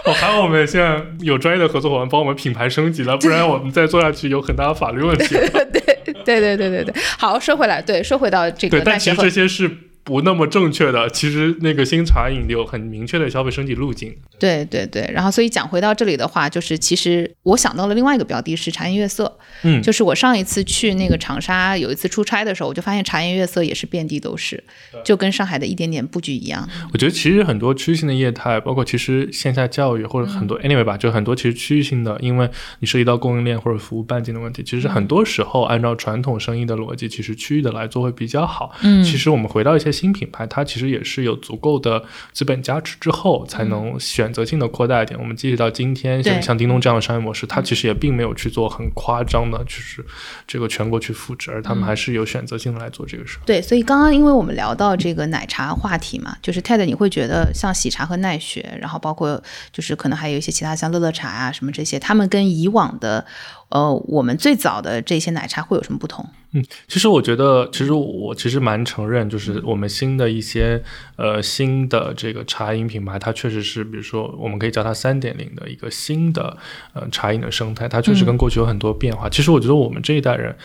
[0.05, 5.27] 我，还好我们现在有专业的合作伙伴帮我们品牌升级了，不然我们再做下去有很大的法律问题。
[5.33, 6.93] 对对对对对对对。
[7.17, 9.69] 好，说回来，对，说回到这个，但其实这些是。
[10.07, 14.15] 不那么正确的，其实那个新茶饮有很明确的消费升级路径。
[14.39, 24.63] 对对对，然后所以讲回到这里的话，就是其实我想到了另外一个标的是茶颜悦色，嗯，就是我上一次去那个长沙有一次出差的时候，我就发现茶颜悦色也是遍地都是，
[25.03, 26.65] 就跟上海的一点点布局一样。
[26.93, 38.73] 我觉得其实很多区域性的业态，包括其实线下教育或者很多 anyway 吧，就很多其实区域性的，因为你涉及到供应链或者服务半径的问题，其实很多时候按照传统生意的逻辑，其实区域的来做会比较好。
[38.83, 45.19] 嗯，其实我们回到一些新品牌，它其实也是有足够的资本加持之后，才能选择性的扩大一点。
[45.19, 50.05] 我们即使到今天，像像叮咚这样的商业模式，它其实也并没有去做很夸张的，就是
[50.45, 53.41] 这个全国去复制，而他们还是有选择性的来做这个事儿。
[53.45, 59.41] 对，所以刚刚因为我们聊到这个奶茶话题嘛，就是 Ted，你会觉得像喜茶和奈雪，然后包括
[59.73, 63.25] 就是可能还有一些其他像乐乐茶啊什么这些，他们跟以往的。
[63.69, 66.25] 呃，我们最早的这些奶茶会有什么不同？
[66.53, 70.81] 嗯，其实我觉得，其实我其实蛮承认，就是我们新的一些
[71.17, 76.55] 呃新的这个茶饮品牌，它确实是，比如说我们可以叫它三点零的一个新的
[76.93, 79.27] 呃茶饮的生态，它确实跟过去有很多变化。
[79.29, 80.55] 其实我觉得我们这一代人，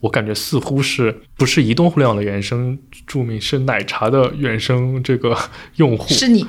[0.00, 5.34] 我感觉似乎是不是移动互联网的原生著名，是奶茶的原生这个
[5.76, 6.12] 用户。
[6.12, 6.46] 是你，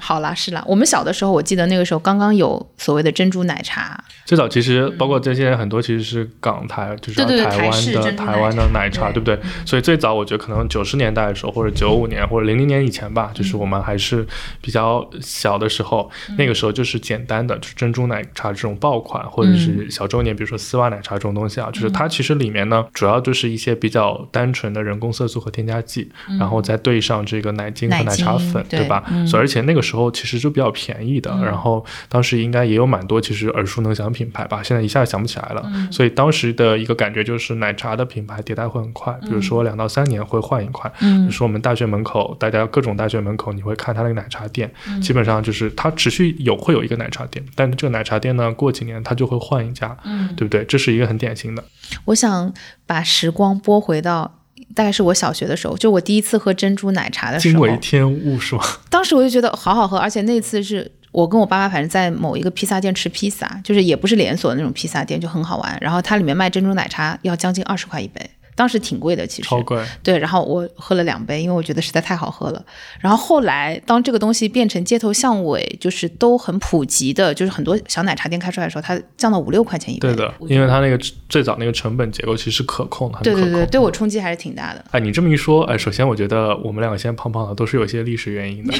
[0.00, 0.64] 好啦，是啦。
[0.66, 4.02] 我们小的时候，我记得那个时候刚刚有所谓的珍珠奶茶。
[4.30, 5.50] 最早其实包括这些。
[5.50, 9.18] 很多其实是港台，就是台湾的台湾的奶茶，对。
[9.18, 9.36] 不对？
[9.66, 14.24] 所以最早我觉得可能九十年代的时候，或者九五年或者零零年以前吧，就是我们还是
[14.60, 29.04] 比较小的时候，那个时候就是简单的，就是珍珠奶茶这种爆款，或者是小周年，比如说丝袜奶茶这种东西啊，就是它其实里面呢，主要就是一些比较单纯的人工色素和添加剂，然后再兑上这个奶精和奶茶粉，对吧？
[29.26, 35.40] 所以而且那个时候其实就比较便宜的，然后当时应该也有蛮多其实耳熟能详品牌吧，现在一下想不起来。
[35.40, 40.92] 来了，所以当时的一个感觉就是奶茶的品牌迭代会很快，比如说两到三年会换一块。
[41.00, 50.62] 嗯，比如说我们大学门口，大家各种大学门口，你会看它那个奶茶店，基本上就是它持续有会有一个奶茶店，但这个奶茶店呢，过几年它就会换一家，嗯，对不对？
[50.66, 51.64] 这是一个很典型的。
[52.04, 52.52] 我想
[52.84, 54.38] 把时光拨回到
[54.74, 58.62] 大概是我小学的时候，就我第一次喝珍珠奶茶的时候，惊为天物是吗？
[58.90, 60.92] 当时我就觉得好好喝，而且那次是。
[61.12, 65.76] 我跟我爸爸反正在某一个披萨店吃披萨，就是也不是连锁的那种披萨店，就很好玩。
[65.80, 68.20] 然后它里面卖珍珠奶茶要将近二十块一杯，
[68.54, 69.82] 当时挺贵的，其实超贵。
[70.02, 72.64] 对，然后我喝了两杯，因为我觉得实在太好喝了。
[73.00, 80.08] 然后后来当这个东西变成街头巷尾，就是都很普及的，就是很多小奶茶店开出来的时候，它降到五六块钱一杯。
[80.08, 80.96] 对的，因为它那个
[81.28, 84.84] 最早那个成本结构其实是可控的，对对对，对我冲击还是挺大的。
[84.92, 88.74] 哎，你这么一说，哎，首先我觉得我们两个现在胖胖的都是有一些历史原因的。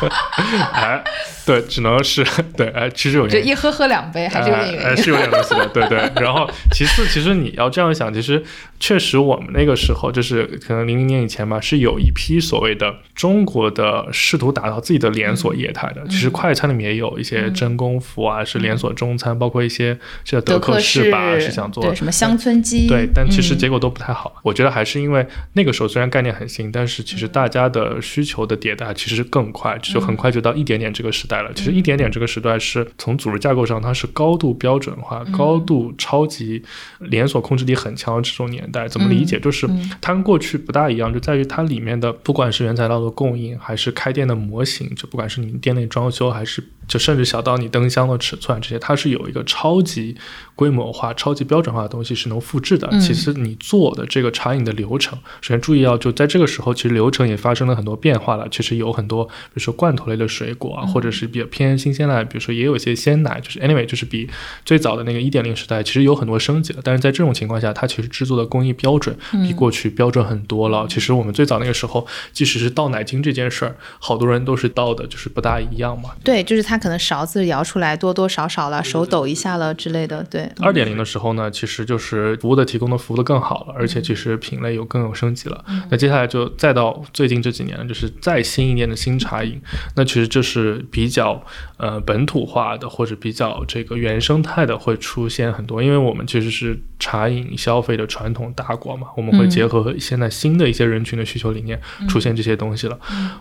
[0.72, 1.02] 哎，
[1.44, 2.24] 对，只能是
[2.56, 6.10] 对，哎，其实有就一喝喝两杯还是有点原因，是有点东西的，对对。
[6.16, 8.42] 然后其次，其实你要这样想，其实
[8.82, 16.04] 确实我们那个时候就是可能零零年以前吧，是有一批所谓的中国的试图打造自己的连锁业态的。
[16.08, 24.34] 其实快餐里面也有一些真功夫啊，是连锁中餐，包括一些这德克士吧，是想做什么乡村鸡，对，但其实结果都不太好。
[24.42, 29.78] 我觉得还是因为那个时候虽然概念很新，但是其实大家的需求的迭代其实更快。
[29.80, 31.52] 就很快就到一点点这个时代了。
[31.54, 36.62] 其实一点点这个时代是从组织架构上，它是高度标准化、高度超级
[36.98, 38.88] 连锁控制力很强的这种年代。
[38.88, 39.38] 怎么理解？
[39.38, 39.68] 就是
[40.00, 50.16] 它跟过去不大一样，就在于它里面的不管是原材料的供应，还是开店的模型，就不管是你们店内装修，还是就甚至小到你灯箱的尺寸这些，它是有一个超级
[50.54, 52.88] 规模化、超级标准化的东西是能复制的。
[53.00, 58.46] 其实你做的这个茶饮的流程，首先注意要就在这个时候，其实流程也发生了很多变化了。
[58.48, 59.72] 其实有很多，比如说。
[59.82, 64.28] 罐头类的水果啊，或者是比较偏新鲜的，比如说也有一些鲜奶，就是 anyway，就是比
[64.66, 66.80] 最早的那个一点零时代其实有很多升级了。
[66.84, 70.86] 但是在这种情况下，它其实制作的工艺标准比过去标准很多了。
[70.88, 76.10] 其实我们最早那个时候，即使是倒奶精这件事儿，好多人都是倒的，就是不大一样嘛。
[76.22, 80.22] 对，就是它可能勺子摇出来多多少少了，手抖一下了之类的。
[80.24, 85.64] 对，二点零的时候呢，其实就是服务的提供的服务的更好了，而且其实品类有更有升级了。
[85.90, 89.60] 那接下来就再到最近这几年，就是再新一点的新茶饮。
[89.96, 91.42] 那其实这是比较
[91.76, 95.82] 呃本土化的，或者比较这个原生态的，会出现很多。
[95.82, 102.96] 因为我们其实是茶饮消费的传统大国嘛，我们会结合现在新的一些人群的需求理念，出现这些东西了。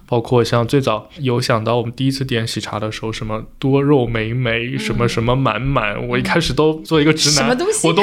[0.08, 7.50] 包括像最早有想到我们第一次点喜茶的时候，什么多肉美美，什么什么满满，我一开始都做一个直男，
[7.84, 8.02] 我都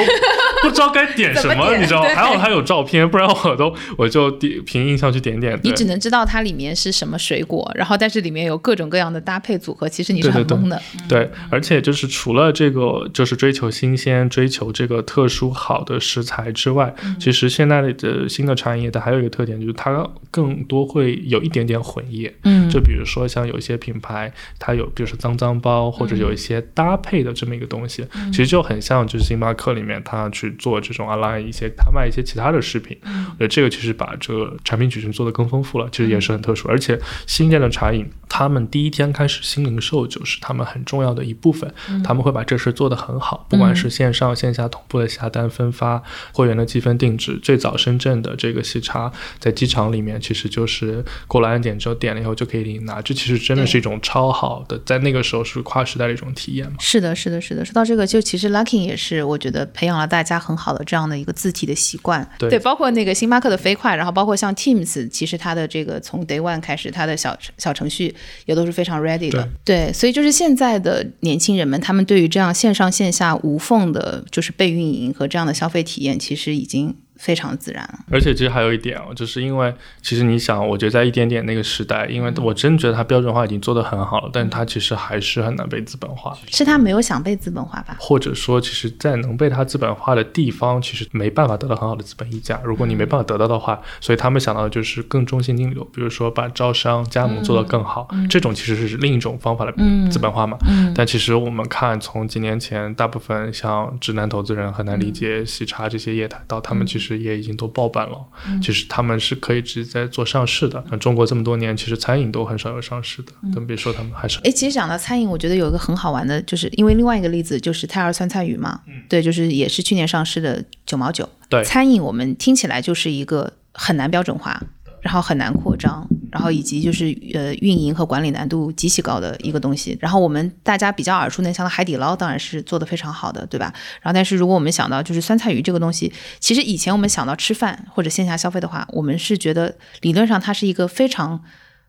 [0.63, 2.09] 不知道该点什么，么你知道吗？
[2.09, 5.59] 还好它有照片，不然我都我就点凭印象去点点。
[5.63, 10.81] 你只能知道它里面是什么水果，然后但是里面有各种各样的搭配组合，其实你是很对对对懵的。
[11.07, 22.33] 对，而且就是除了这个，就是追求新鲜、追求这个特殊好的食材之外，嗯其实现在的新的茶饮业它还有一个特点，就是它更多会有一点点混业。
[22.43, 32.97] 嗯就比如说像有一些品牌，它有比如说脏脏包，或者有一些搭配的这么一个东西，其实就很像就是星巴克里面它去做这种 online 一些，他卖一些其他的饰品。
[33.03, 36.67] 我觉得这个其实把这个产品矩阵做得更丰富了，其实也是很特殊。
[36.67, 41.71] 而且新建的茶饮，他们第一天开始新零售就是他们很重要的一部分，
[42.03, 46.01] 他们会把这事做得很好，不管是线上线下同步的下单分发，
[46.33, 47.39] 会员的积分定制。
[47.41, 56.77] 最早深圳的这个喜茶在机场里面，其实就是过了安检之后点了以后就可以领拿，这其实真的是一种超好的，在那个时候是跨时代的一种体验嘛。
[56.79, 57.65] 是的，是的，是的。
[57.65, 62.27] 说到这个，就其实 Luckin 也是，我觉得培养了大家很好的这样的一个字体的习惯。
[62.39, 69.47] 对包括那个星巴克的飞快，然后包括像 Teams，其实它的这个从 Day One 开始，它的小小程序也都是非常 ready 的。
[69.65, 77.87] 对，所以就是现在的年轻人们，他们对于这样线上线下无缝的，就是被运营和这样的消费体验，其实已经非常自然。
[78.09, 86.35] 而且其实还有一点哦，就是因为其实你想，我觉得在一点点那个时代，因为我真觉得它标准化已经做得很好了，但它其实还是很难被资本化。
[86.47, 87.97] 是它没有想被资本化吧？
[87.99, 92.59] 或者说，其实，在能被它资本化的地方，其实没办法得到很好的资本溢价。
[92.63, 99.73] 如果你没办法得到的话，所以他们想到的就是更中性定流，比如说把招商加盟做得更好，这种其实是另一种方法的
[100.09, 100.57] 资本化嘛。
[100.95, 108.17] 但其实我们看，从几年前，大部分像直男投资人很难理解喜茶这些业态，到他们其实也已经都爆版了。
[108.61, 110.83] 其实他们是可以直接在做上市的。
[110.91, 121.27] 那中国这么多年，其实餐饮都很少有上市的，更别说他们还是哎，其实讲到餐饮，我觉得有一个很好玩的，就是因为另外一个例子就是泰尔酸菜鱼嘛，对，就是也是去年上市的九毛九。
[121.47, 124.61] 对餐饮我们听起来就是一个很难标准化，
[125.01, 129.97] 然后很难扩张，然后以及就是呃运营和管理难度极其高的一个东西。
[130.01, 133.73] 然后我们大家比较耳熟能详的海底捞当然是做的非常好的，对吧？
[134.01, 141.41] 然后但是如果我们想到就是酸菜鱼这个东西，其实以前我们想到吃饭或者线下消费的话，我们是觉得理论上它是一个非常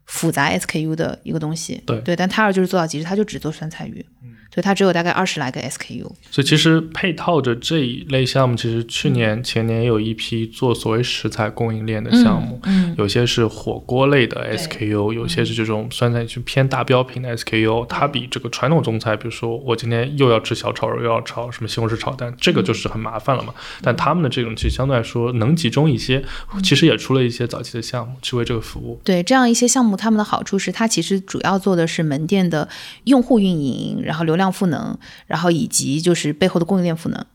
[0.07, 4.05] 复杂 SKU 的一个东西，对对，但泰尔就是做到极致，它就只做酸菜鱼，
[4.51, 12.95] 对，它只有大概二十来个 SKU，所以其实配套着这一类项目，其实去年、前年也有一批做所谓食材供应链的项目，嗯。
[12.99, 23.55] 有些是火锅类的 SKU，有些是这种酸菜就偏大标品的 SKU，它比这个传统中菜，比如说我今天又要吃小炒肉，又要炒什么西红柿炒蛋，这个就是很麻烦了嘛。
[23.81, 26.23] 但他们的这种其实相对来说能集中一些，
[26.63, 29.01] 其实也出了一些早期的项目去为这个服务。
[29.05, 32.69] 对，这样一些项目，他们的好处是，它其实主要做的是门店的
[33.05, 37.27] 用户运营，然后流量赋能，然后以及就是背后的供应链赋能。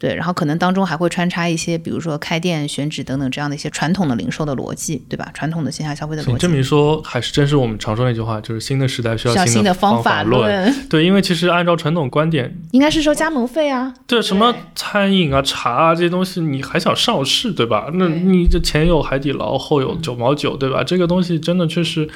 [0.00, 5.30] 对，然后可能当中还会穿插一些，比如说开店、选址等等这样的一些传统的零售的逻辑，对吧？
[5.34, 6.48] 传统的线下消费的逻辑你这。
[6.48, 10.40] 么一说，还是真是我们常说那句话，就是新的时代需要新的方方法论。
[10.40, 17.90] 论，对，因为其实按照传统观点， 应该是说加盟费啊，对什么餐饮啊、茶啊这些东西，你还想上市，对吧？
[17.92, 20.82] 那你这前有海底捞，后有九毛九，对吧？
[20.82, 22.08] 这个东西真的确实。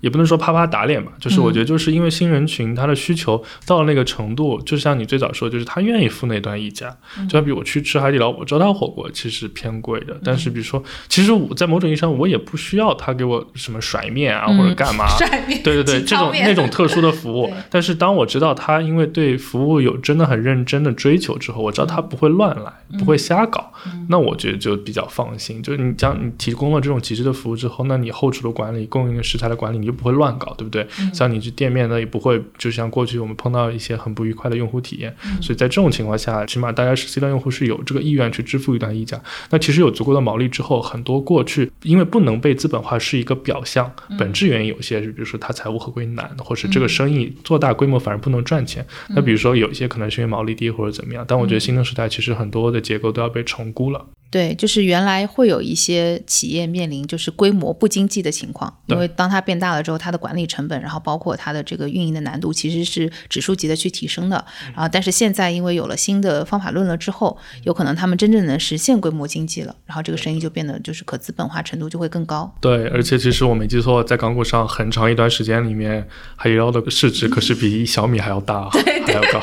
[0.00, 6.96] 也不能说啪啪打脸吧，就是我觉得就是因为新人群他的需求到了那个程度，就像你最早说，就是他愿意付那段溢价。
[7.28, 17.52] 就像比我去吃海底捞，我知道他火锅其实偏贵的，但是比如说，其实我在某种意义上我也不需要他给我什么甩面啊、或者干嘛， 甩面对对对，这种那种特殊的服务。
[17.70, 23.72] 但是当我知道他因为对服务有真的很认真的追求之后，我知道他不会乱来，不会瞎搞，
[24.08, 25.62] 那我觉得就比较放心。
[25.62, 30.86] 就是你将你提供了这种极致的服务之后，那你后厨的管理、供应的食材的管理，你就不会乱搞，对不对？
[31.12, 35.14] 像你去店面呢，也不会就像过去我们碰到一些很不愉快的用户体验。
[35.42, 39.20] 所以在这种情况下，起码大家是 C 端用户是有这个意愿去支付一段溢价。
[39.50, 48.86] 那其实有足够的毛利之后，很多过去因为不能被资本化是一个表象，本质原因有些是，比如说它财务合规难，或是这个生意做大规模反而不能赚钱。
[49.08, 54.06] 那比如说有一些可能是因为毛利低或者怎么样，但我觉得新的时代其实很多的结构都要被重估了。
[54.30, 64.44] 对，就是原来会有一些企业面临就是规模不经济的情况，因为当它变大了之后，它的管理成本，然后包括它的这个运营的难度，其实是指数级的去提升的。
[64.72, 72.54] 然后，但是现在因为有了新的方法论了之后，有可能他们真正能实现规模经济了，然后这个生意就变得就是可资本化程度就会更高。
[72.60, 78.70] 对，而且其实我没记错，在港股上很长一段时间里面，海底捞的市值可是比小米还要大，
[79.06, 79.42] 还要高。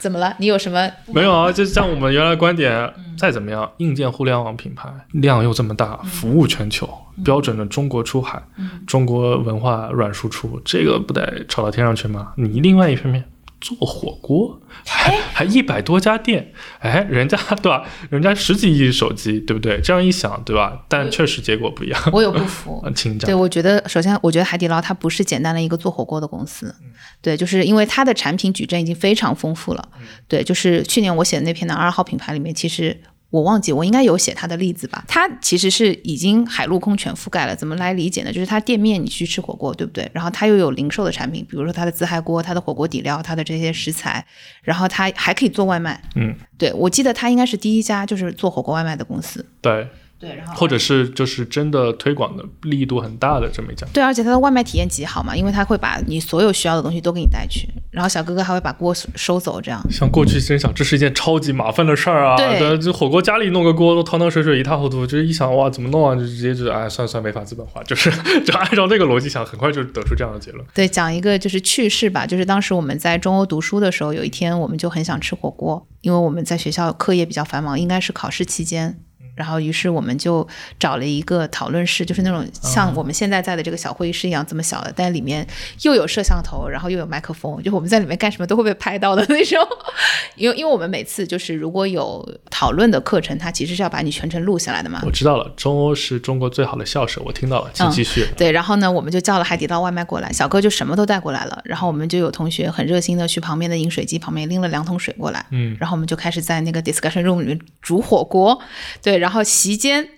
[0.00, 0.34] 怎么了？
[0.38, 0.90] 你有什么？
[1.06, 6.88] 没有啊，就像我们原来观点，再怎么样，硬件互联网品牌量又这么大，服务全球，
[7.24, 8.42] 标准的中国出海，
[8.86, 12.32] 中国文化软输出，这个不得炒到天上去吗？
[12.36, 13.24] 你另外一方面，
[13.60, 17.84] 做火锅，还还一百多家店，哎，人家对吧？
[18.08, 19.80] 人家十几亿手机，对不对？
[19.80, 20.84] 这样一想，对吧？
[20.88, 22.00] 但确实结果不一样。
[22.12, 23.26] 我有不服， 请讲。
[23.26, 26.72] 对，我觉得首先，我觉得海底捞它不是简单的一个做火锅的公司，
[27.20, 29.88] 对，就是因为它的产品矩阵已经非常丰富了。
[30.28, 33.00] 对，就是去年我写的那篇的二号品牌里面，其实。
[33.30, 35.04] 我忘记，我应该有写它的例子吧？
[35.06, 37.54] 它其实是已经海陆空全覆盖了。
[37.54, 38.32] 怎么来理解呢？
[38.32, 40.10] 就是它店面你去吃火锅，对不对？
[40.14, 44.24] 然后它又有零售的产品，比如说它的自嗨锅、它的火锅底料、它的这些食材，
[44.62, 46.00] 然后它还可以做外卖。
[46.16, 49.44] 嗯，对，我记得它应该是第一家就是做火锅外卖的公司。
[49.60, 49.86] 对。
[50.20, 59.82] 对，然后或者是就是真的推广的力度很大的这么一家，对，而且它的外卖体验极好嘛，因为他会把你所有需要的东西都给你带去，然后小哥哥还会把锅收走，这样。
[59.90, 68.10] 像过去真想这是一件超级麻烦的事儿啊，对，就火锅家里弄个锅都汤汤水水一塌糊涂，就是一想哇怎么弄啊，就直接就哎算算没法资本化，就是
[68.44, 70.64] 就按照这个逻辑想，很快就得出这样的结论。
[70.74, 79.00] 对，讲一个就是趣事吧，就是当时我们在中欧读书的时候，有一天我们就很想吃火锅，因为我们在学校课业比较繁忙，应该是考试期间。
[79.38, 80.46] 然后，于是我们就
[80.78, 85.46] 找了一个讨论室，就是那种像我们现在在的这个小会议室一样这么小的，但里面
[85.82, 89.58] 又有摄像头，然后又有麦克风，就我们在里面干什么都会被拍到的那种。
[90.36, 95.00] 因为，因为我们每次就是如果有讨论的课程，它其实是要把你全程录下来的嘛。
[95.04, 98.26] 我知道了，中欧是中国最好的校舍，我听到了，请继续。
[98.36, 108.58] 对，然后呢，我们就叫了海底捞外卖过来，小哥就什么都带过来了，然后我们就有同学很热心的去旁边的饮水机旁边拎了两桶水过来，嗯，然后我们就开始在那个 discussion room 里面煮火锅，
[109.02, 110.08] 对，然后然后席间。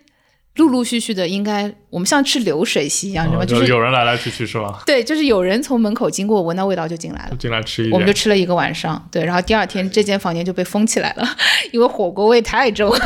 [0.55, 3.27] 陆陆续续的，应该我们像吃流水席一样？
[3.47, 4.83] 就是有人来来去去是吧？
[4.87, 9.09] 对，就是有人从门口经过，闻到味道就进来了，进来吃一我们就吃了一个晚上。
[9.11, 11.27] 对，然后第二天这间房间就被封起来了，
[11.73, 12.91] 因为火锅味太重。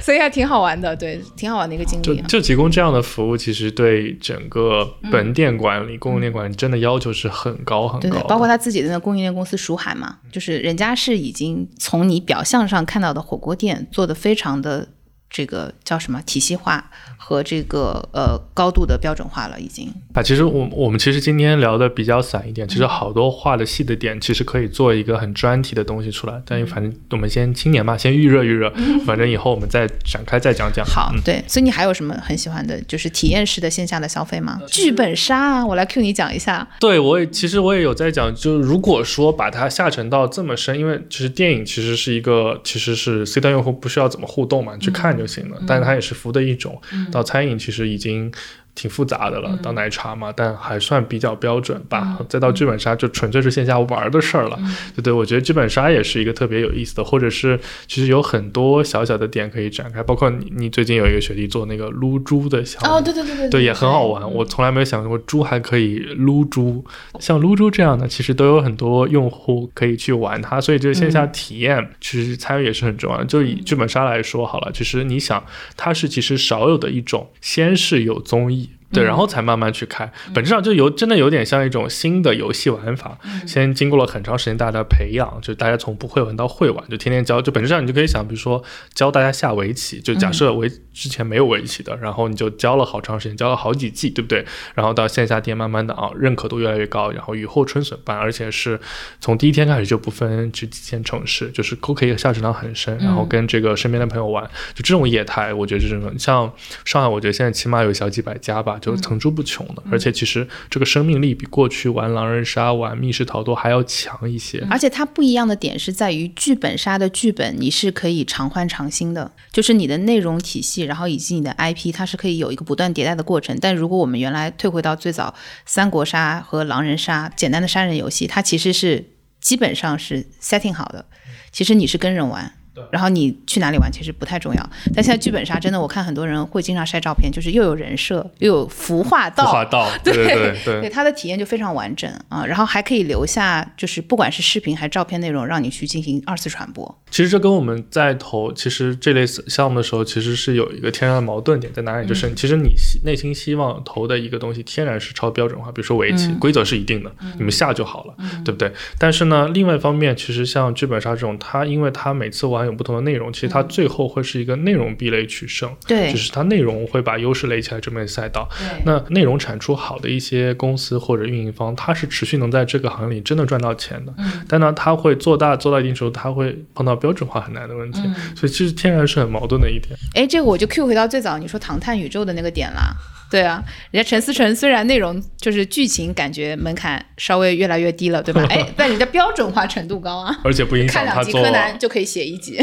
[0.00, 2.20] 所以还挺好玩的，对，挺好玩的一个经历。
[2.28, 8.08] 就提供这样的服务，其实对整个本店管理、供应链管理真的要求是很高很高。
[8.08, 14.88] 对包括他自己的那供应链公司蜀海嘛，就是人家是已经从你表象上看到的火锅店做的非常的。
[15.28, 16.90] 这个叫什么体系化
[17.28, 19.92] 和这个呃高度的标准化了，已经。
[20.14, 26.40] 啊，其实我我们其实今天聊的比较散一点，其实好多画的细的点，其实可以做一个很专题的东西出来。
[26.46, 28.72] 但反正我们先青年嘛，先预热预热，
[29.04, 30.86] 反正以后我们再展开再讲讲。
[30.86, 31.42] 好，对。
[31.48, 34.60] 所以你还有什么很喜欢的，就是体验式的线下的消费吗？
[34.68, 36.64] 剧本杀啊，我来 Q 你讲一下。
[36.78, 45.16] 对，我也其实我也有在讲，就是如果说把它下沉到这么深，因为其实电影其实是一个其实是 C 端用户不需要怎么互动嘛，你去看。
[45.16, 46.78] 就行了，但是它也是服务的一种。
[47.16, 48.30] 到餐饮其实已经。
[48.76, 52.18] 挺复杂的了，当奶茶嘛，但还算比较标准吧。
[52.28, 54.58] 再到剧本杀，就纯粹是线下玩的事儿了。
[54.94, 57.58] 对对，我觉得剧本杀也是一个特别有意思的，或者是
[57.88, 60.02] 其实有很多小小的点可以展开。
[60.02, 64.30] 包括你，你最近有一个学弟做那个撸猪的项目，哦，对对对对，对也很好玩。
[64.30, 66.84] 我从来没有想过猪还可以撸猪，
[67.18, 70.60] 像撸猪这样的，其实都有很多用户可以去玩它。
[70.60, 73.24] 所以这个线下体验其实参与也是很重要的。
[73.24, 75.42] 就以剧本杀来说好了，其实你想，
[75.78, 78.65] 它是其实少有的一种，先是有综艺。
[78.92, 83.18] 对，然后才慢慢去开，本质上就有真的有点像一种新的游戏玩法。
[83.46, 87.42] 先经过了很长时间大家的培养，就大家从不会玩到会玩，就天天教。
[87.42, 88.62] 就本质上你就可以想，比如说
[88.94, 94.42] 教大家下围棋，就假设围之前没有围棋的，然后你就教了好长时间，教了好几季，对不对？
[94.74, 98.80] 然后到线下店慢慢的啊，认可度越来越高，然后雨后春笋般，而且是
[99.20, 104.42] 从第一天开始就不分这几线城市，就是都可以下水道很深，然后跟这个身边的朋友玩，
[104.74, 106.50] 就这种业态，我觉得这种像
[106.86, 108.78] 上海，我觉得现在起码有小几百家吧。
[108.86, 114.64] 就层出不穷的，而且其实这个生命力比过去玩狼人杀、玩密室逃脱还要强一些。
[114.70, 123.58] 而且它不一样的点是在于剧本杀的剧本你是可以常换常新的，就是你的内容体系，然后以及你的 IP，它是可以有一个不断迭代的过程。
[123.60, 125.34] 但如果我们原来退回到最早
[125.66, 129.04] 三国杀和狼人杀简单的杀人游戏，它其实是
[129.40, 131.04] 基本上是 setting 好的，
[131.52, 132.52] 其实你是跟人玩。
[132.90, 140.90] 然后你去哪里玩其实不太重要，但现在剧本杀真的，我看很多人会经常晒照片，就是又有人设又有服化道，服化道，对 对对，对。
[140.90, 147.02] 它的体验就非常完整啊，然后还可以留下就是不管是视频还是照片内容，让你去进行二次传播。
[147.10, 152.74] 其实这跟我们在投其实这类项目的时候，其实是有一个天然的矛盾点在哪里，就是其实你
[153.04, 158.14] 内心希望投的一个东西天然是超标准化，比如说围棋规则是一定的，你们下就好了，
[158.44, 158.72] 对不对？
[158.98, 168.48] 但是呢，另外一方面，其实像剧本杀这种，它因为它每次玩有不同的内容，其实它最后会是一个内容壁垒取胜，对，就是它内容会把优势垒起来这么一个赛道。
[168.84, 174.12] 那内容产出好的一些公司或者运营方，它是持续能在这个行业里真的赚到钱的。
[174.18, 178.00] 嗯，但呢，它会做大做到一定程度，它会碰到标准化很难的问题，
[178.34, 179.96] 所以其实天然是很矛盾的一点。
[180.14, 182.94] 哎，这个我就 Q 回到最早你说唐探宇宙的那个点啦。
[183.30, 188.44] 对啊，人家陈思诚虽然内容就是剧情感觉门槛稍微越来越低了，对吧？
[188.50, 192.56] 哎，但人家标准化程度高啊，而且不影看两集响他做柯南就可以写一集。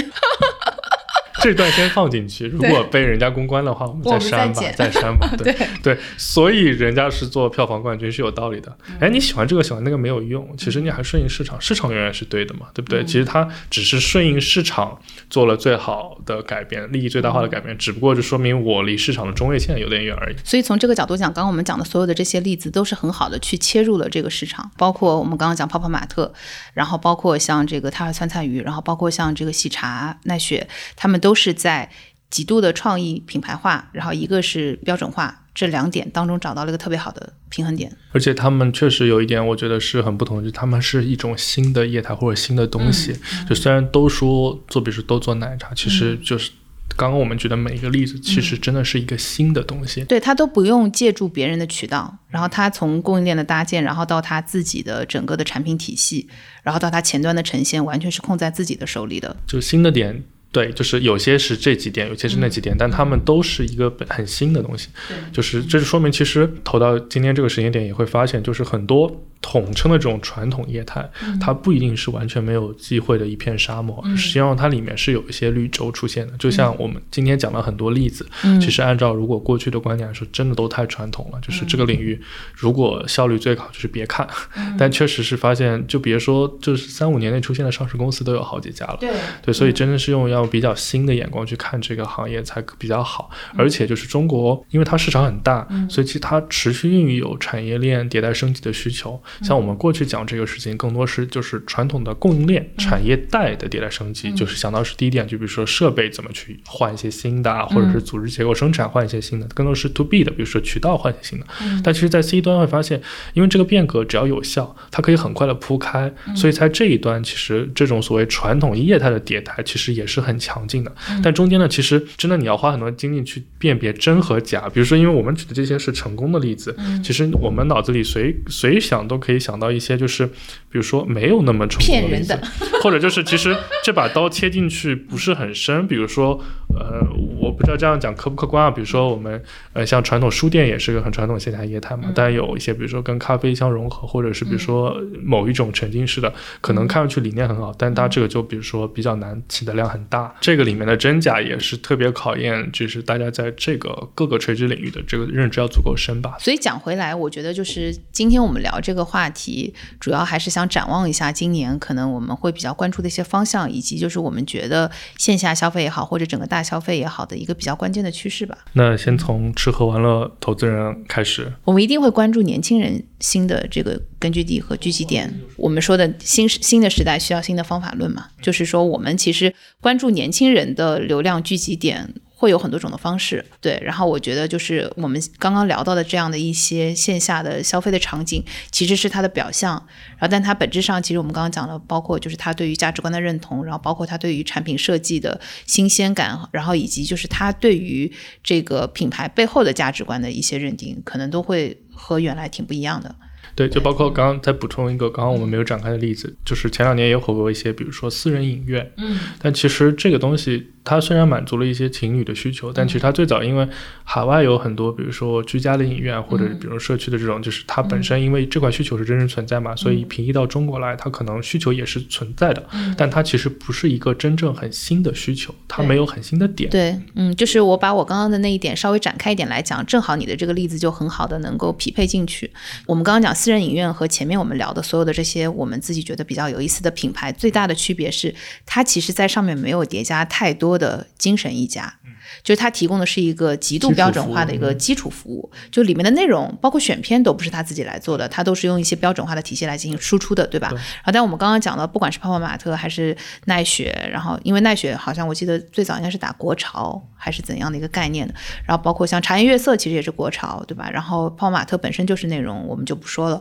[1.43, 5.29] 这段先放进去，如果被人家公关的话，我们再删吧，再删吧。
[5.37, 8.75] 对对对，所以人家是做票房冠军是有道理的。
[8.87, 13.01] 嗯哎，你喜欢这个喜欢那个没有用，其实你还顺应市场，市场永远是对的嘛，对不对？
[13.01, 14.97] 嗯其实它只是顺应市场
[15.29, 20.35] 做了最好的改变，利益最大化的改变，只不过就说明我离市场的中位线有点远而已。
[20.43, 26.33] 所以从这个角度讲，刚刚我们讲的所有的这些例子都是很好的去切入了这个市场，包括我们刚刚讲泡泡玛特，
[26.73, 31.89] 然后包括像这个泰尔酸菜鱼，然后包括像这个喜茶、奈雪，他们都是在
[32.29, 37.95] 极度的创意品牌化，然后一个是标准化这两点当中找到了一个特别好的平衡点。
[38.11, 43.15] 而且他们确实有一点，我觉得是很不同的，就是他们是一种新的业态或者新的东西。
[43.47, 46.49] 就虽然都说做，比如说都做奶茶，其实就是
[46.97, 50.03] 刚刚我们举的每一个例子，其实真的是一个新的东西。
[50.05, 56.27] 对他都不用借助别人的渠道，然后他从供应链的搭建，然后到他自己的整个的产品体系，
[56.63, 59.35] 然后到他前端的呈现，完全是控在自己的手里的。
[59.45, 60.23] 就新的点，
[60.53, 64.87] 对，就是有些是这几点，有些是那几点，但他们都是一个很新的东西。
[65.33, 71.09] 就是这就说明，其实投到今天这个时间点，也会发现，就是很多统称的这种传统业态，
[71.41, 76.37] 它不一定是完全没有机会的一片沙漠，实际上它里面是有一些绿洲出现的。
[76.37, 78.25] 就像我们今天讲了很多例子，
[78.61, 81.39] 其实按照如果过去的观点来说，真的都太传统了。
[81.41, 82.21] 就是这个领域，
[82.53, 84.27] 如果效率最好，就是别看。
[84.77, 88.97] 但确实是发现，就别说就是三五年内出现的上市公司都有好几家了。
[88.99, 89.09] 对
[89.41, 93.29] 对，所以真的是用要比较新的眼光去看这个行业才比较好。
[93.57, 99.21] 而且就是中国，因为它市场很大，所以其实它持续孕育有产业链迭代升级的需求。
[99.41, 111.45] 像我们过去讲这个事情，更多是就是传统的供应链、产业带的迭代升级，就是想到是第一点，就比如说设备怎么去换一些新的啊，或者是组织结构生产换一些新的，更多是 to B 的，比如说渠道换一些新的。
[111.83, 113.01] 但其实，在 C 端会发现，
[113.33, 120.93] 因为这个变革只要有效，它可以很快的铺开，所以在这一端，其实这种所谓传统业态的迭代，其实也是很强劲的。
[121.21, 124.69] 但中间呢，其实真的你要花很多精力去辨别真和假。
[124.73, 130.33] 比如说，因为我们举的这些是成功的例子，其实我们脑子里随随想都可以想到一些，就是比
[130.71, 132.39] 如说没有那么成功的例子，
[132.81, 135.87] 或者就是其实这把刀切进去不是很深。
[135.87, 136.43] 比如说，
[136.77, 137.05] 呃，
[137.39, 138.71] 我不知道这样讲客不客观啊。
[138.71, 139.41] 比如说我们
[139.73, 150.33] 呃，像传统书店也是个很传统线下业态嘛，但有一些比如说跟咖啡相融合，或者是比如说某一种沉浸式的，可能看上去理念很好，但它这个就比如说比较难起的量很大。
[150.41, 156.35] 这个里面的真假也是特别考验，就是大家在这个各个垂直领域的这个认知要足够深吧。
[156.39, 168.57] 所以讲回来，我觉得就是今天我们聊这个话题，主要还是想展望一下今年可能我们会比较关注的一些方向，以及就是我们觉得线下消费也好，或者整个大消费也好的一个比较关键的趋势吧。
[168.73, 175.31] 那先从吃喝玩乐投资人开始，我们一定会关注年轻人新的这个根据地和聚集点。
[175.57, 182.13] 我们说的新时新的时代需要新的方法论嘛，就是说我们其实关注年轻人的流量聚集点。
[182.43, 183.81] 会有很多种的方式，对。
[183.81, 189.81] 然后我觉得就是我们刚刚聊到的这样的一些线下的消费的场景，其实是它的表象。
[190.17, 198.11] 然后，但它本质上其实我们刚刚讲了，包括就是它对于价值观的认同，然后包括它对于产品设计的新鲜感，然后以及就是它对于
[198.43, 203.15] 这个品牌背后的价值观的一些认定，可能都会和原来挺不一样的。
[203.55, 213.67] 对，就包括刚刚再补充一个，刚刚我们没有展开的例子，就是前两年也火过一些，比如说私人影院，嗯，但其实这个东西它虽然满足了一些情侣的需求，但其实它最早因为
[214.03, 222.65] 海外有很多，比如说居家的影院或者比如社区的这种，就是它本身因为这块需求是真实存在嘛，所以平移到中国来，它可能需求也是存在的，
[222.97, 226.69] 但它其实不是一个真正很新的需求，它没有很新的点。
[226.69, 232.49] 对，嗯，就是我把我刚刚的那一点稍微展开一点来讲，正好你的这个例子就很好的能够匹配进去。
[232.85, 238.33] 我们刚刚讲私人影院和前面我们聊的所有的这些我们自己觉得比较有意思的品牌，最大的区别是
[238.65, 241.93] 它其实在上面没有叠加太多的精神溢价。
[242.41, 250.69] 就是它提供的是一个极度标准化的一个基础服务，就里面的内容包括选片都不是他自己来做的，他都是用一些标准化的体系来进行输出的，对吧？
[250.71, 253.15] 然后，但我们刚刚讲到，不管是泡泡玛特还是
[253.45, 258.33] 奈雪，然后因为奈雪好像我记得最早应该是打国潮还是怎样的一个概念的，
[258.65, 260.89] 然后包括像茶颜悦色其实也是国潮，对吧？
[260.89, 263.32] 然后泡泡玛特本身就是内容，我们就不说了。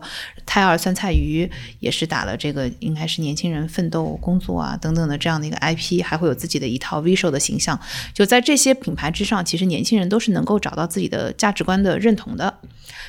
[0.47, 7.79] 泰尔酸菜鱼也是打了这个应该是年轻人奋斗工作啊等等的这样的一个 IP，还会有自己的一套 visual 的形象。
[8.13, 12.59] 就在这些品牌之上，其实年轻人都是能够找到自己的价值观的认同的。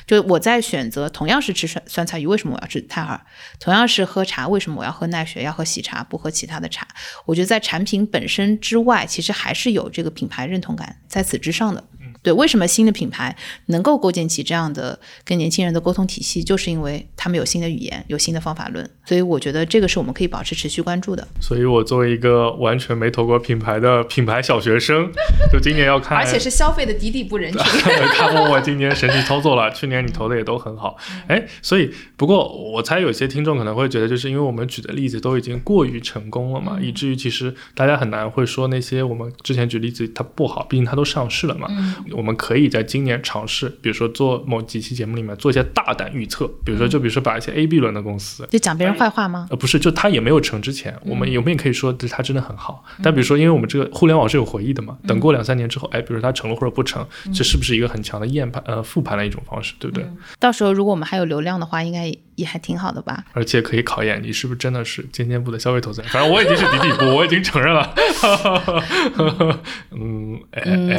[0.06, 3.20] 就我在选择同样是吃酸酸菜鱼，为什么我要吃泰尔？
[3.58, 6.86] 同样是喝茶，为什么我要喝奈雪，要喝喜茶，不喝其他的茶？
[7.24, 11.82] 我觉得在产品本身之外，其实还是有这个品牌认同感在此之上的。
[12.24, 18.88] 对，为什么新的品牌能够构建起这样的跟年轻人的沟通体系，就是因为他们有新的语言，有新的方法论。
[19.04, 21.28] 所以我觉得这个是我们可以保持持续关注的。
[21.38, 25.12] 所以我作为一个完全没投过品牌的品牌小学生，
[25.52, 27.60] 就今年要看， 而且是消费的底底部人群，
[28.14, 29.70] 看过我今年神奇操作了。
[29.72, 30.96] 去年你投的也都很好，
[31.26, 41.68] 哎，所以不过我猜有些听众可能会觉得，就是因为我们举的例子都已经过于成功了嘛，以至于其实大家很难会说那些我们之前举例子它不好，毕竟它都上市了嘛。
[42.14, 49.46] 我们可以在今年尝试，比如说做某几期节目里面做一些大胆预测，比如说就比如说把一些 A、B 轮的公司，就讲别人坏话吗？
[49.50, 52.84] 呃，不是，就它也没有成之前，我们有没有可以说它真的很好？
[53.02, 60.06] 但比如说，因为我们这个互联网是有回忆的嘛，等过两三年之后，哎，比如说它成了或者不成，这是不是一个很强的验盘呃复盘的一种方式，对不对？
[60.38, 63.24] 到时候如果我们还有流量的话，应该也还挺好的吧？
[63.32, 66.10] 而且可以考验你是不是真的是尖尖部的消费投资人。
[66.10, 67.94] 反正我已经是底底部， 我已经承认了。
[69.90, 70.40] 嗯，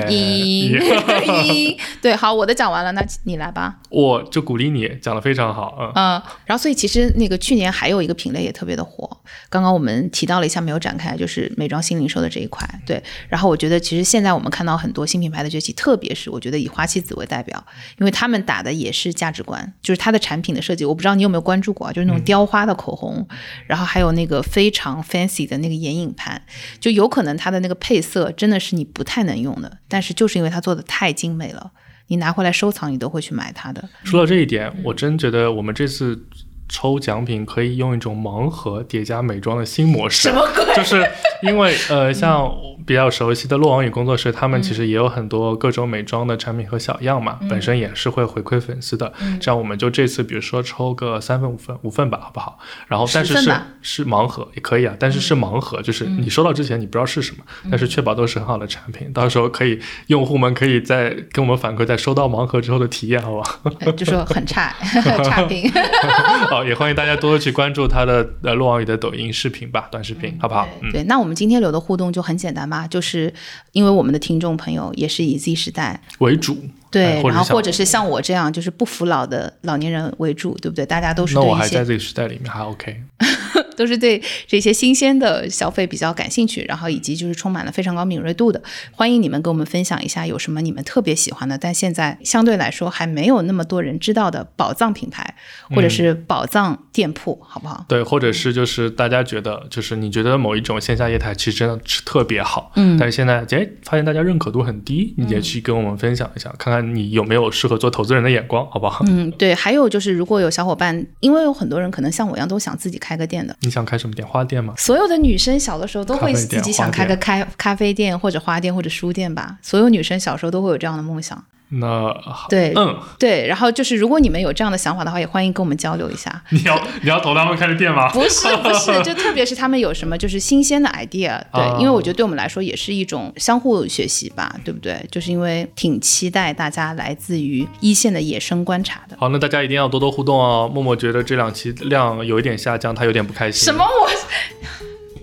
[0.09, 3.77] 一一 对，好，我的讲完了，那你来吧。
[3.89, 6.21] 我就鼓励你讲的非常好，嗯嗯。
[6.45, 9.17] 然后，所以其实那个去年还有一个品类也特别的火，
[9.49, 12.67] 刚刚我们提到了一下，没有展开，就是美妆新零售的这一块。
[12.85, 17.63] 对，然后我觉得其实现在我们看到很多新品牌的崛起，特别是我觉得以花西子为代表，
[17.99, 23.27] 因为他们打的也是价值观，就是它的产品的设计，我不知道你有没有关注过啊，就是那种雕花的口红，
[23.67, 26.41] 然后还有那个非常 fancy 的那个眼影盘，
[26.79, 31.71] 就有可能它的那个配色真的是你不太能用的，但是就是因为它做的太精美了，
[32.07, 33.89] 你拿回来收藏，你都会去买它的。
[34.03, 36.25] 说到这一点，我真觉得我们这次。
[36.67, 40.75] 抽奖品可以用一种盲盒叠加美妆的新模式，什么鬼？
[40.75, 41.07] 就是
[41.43, 42.51] 因为 呃，像
[42.85, 49.11] 比较熟悉的洛王宇工作室，他们其实也有很多各种美妆的产品和小样嘛，本身也是会回馈粉丝的。
[49.39, 52.59] 这样我们就这次比如说抽个三份五份五份吧，好不好？
[52.87, 53.51] 然后但是是
[53.81, 63.59] 是盲盒也可以啊，但是是盲盒，就是你收到之前你不知道是什么，但是确保都是很好的产品，到时候可以用户们可以在跟我们反馈在收到盲盒之后的体验，好吧？
[63.95, 64.75] 就说很差
[65.23, 65.71] 差评。
[66.55, 70.65] 好，也欢迎大家多多去关注他的呃陆王宇的抖音视频吧，短视频，好不好？
[70.93, 73.33] 对，那我们今天留的互动就很简单嘛，就是
[73.73, 76.57] 因为我们的听众朋友也是以 Z 时代为主，
[76.95, 80.85] 对，然后或者是像我这样就是不服老的老年人为主，对不对？
[80.85, 83.03] 大家都是那我还在 Z 时代里面还 OK。
[83.75, 88.61] 都是对这些新鲜的消费比较感兴趣，然后以及就是充满了非常高敏锐度的，
[88.93, 95.35] 欢迎你们跟我们分享一下有什么你们特别喜欢的，但现在相对来说还没有那么多人知道的宝藏品牌
[95.69, 97.83] 或者是宝藏店铺，好不好？
[97.89, 109.03] 对，或者是就是大家觉得就是你觉得某一种线下业态其实真的是特别好，嗯，但是现在哎发现大家认可度很低，你也去跟我们分享一下，看看你有没有适合做投资人的眼光，好不好？
[109.07, 113.55] 嗯，对，还有就是如果有小伙伴，因为有很多人可能像我一样都想自己开个店的。
[113.61, 114.27] 你想开什么店？
[114.27, 114.73] 花店吗？
[114.77, 119.57] 所有的女生小的时候都会自己想开个开咖啡店或者花店或者书店吧。
[119.61, 121.43] 所有女生小时候都会有这样的梦想。
[121.69, 122.15] 那
[122.47, 126.41] 对，嗯，对，然后就是如果你们有这样的想法的话，也欢迎跟我们交流一下。
[126.51, 128.09] 你要你要投他们开的店吗？
[128.11, 135.03] 不是 不是，就特别是他们有什么就是新鲜的 idea，对，因为我觉得对我们来说也是一种相互学习吧，对不对？
[135.11, 139.17] 就是因为挺期待大家来自于一线的野生观察的。
[139.19, 140.69] 好，那大家一定要多多互动哦。
[140.71, 143.65] 默默觉得这两期量有一点下降，他有点不开心。
[143.65, 144.09] 什么我？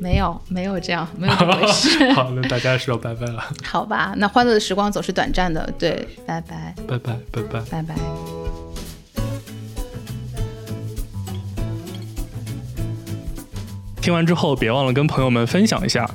[0.03, 2.11] 没有，没有这样，没有这回事。
[2.13, 3.41] 好，那大家说拜拜了。
[3.63, 7.95] 好吧，那欢乐的时光总是短暂的，对，拜拜，拜拜，拜拜，拜拜。
[14.01, 16.11] 听完之后，别忘了跟朋友们分享一下，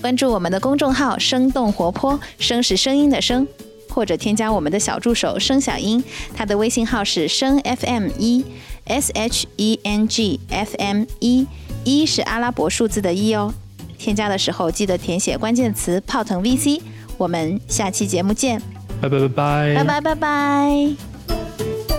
[0.00, 3.44] 关注我们的公众号“生动活泼”，声是声音的声，
[3.90, 6.02] 或者添加我们的小助手“声小英”，
[6.36, 8.44] 他的微信号是声 FM 一
[8.84, 11.48] S H E N G F M 一。
[11.84, 13.52] 一是阿拉伯数字的一哦，
[13.98, 16.80] 添加的时候记得填写关键词“泡腾 VC”。
[17.16, 18.60] 我们下期节目见，
[19.00, 21.93] 拜拜拜拜，拜拜拜拜。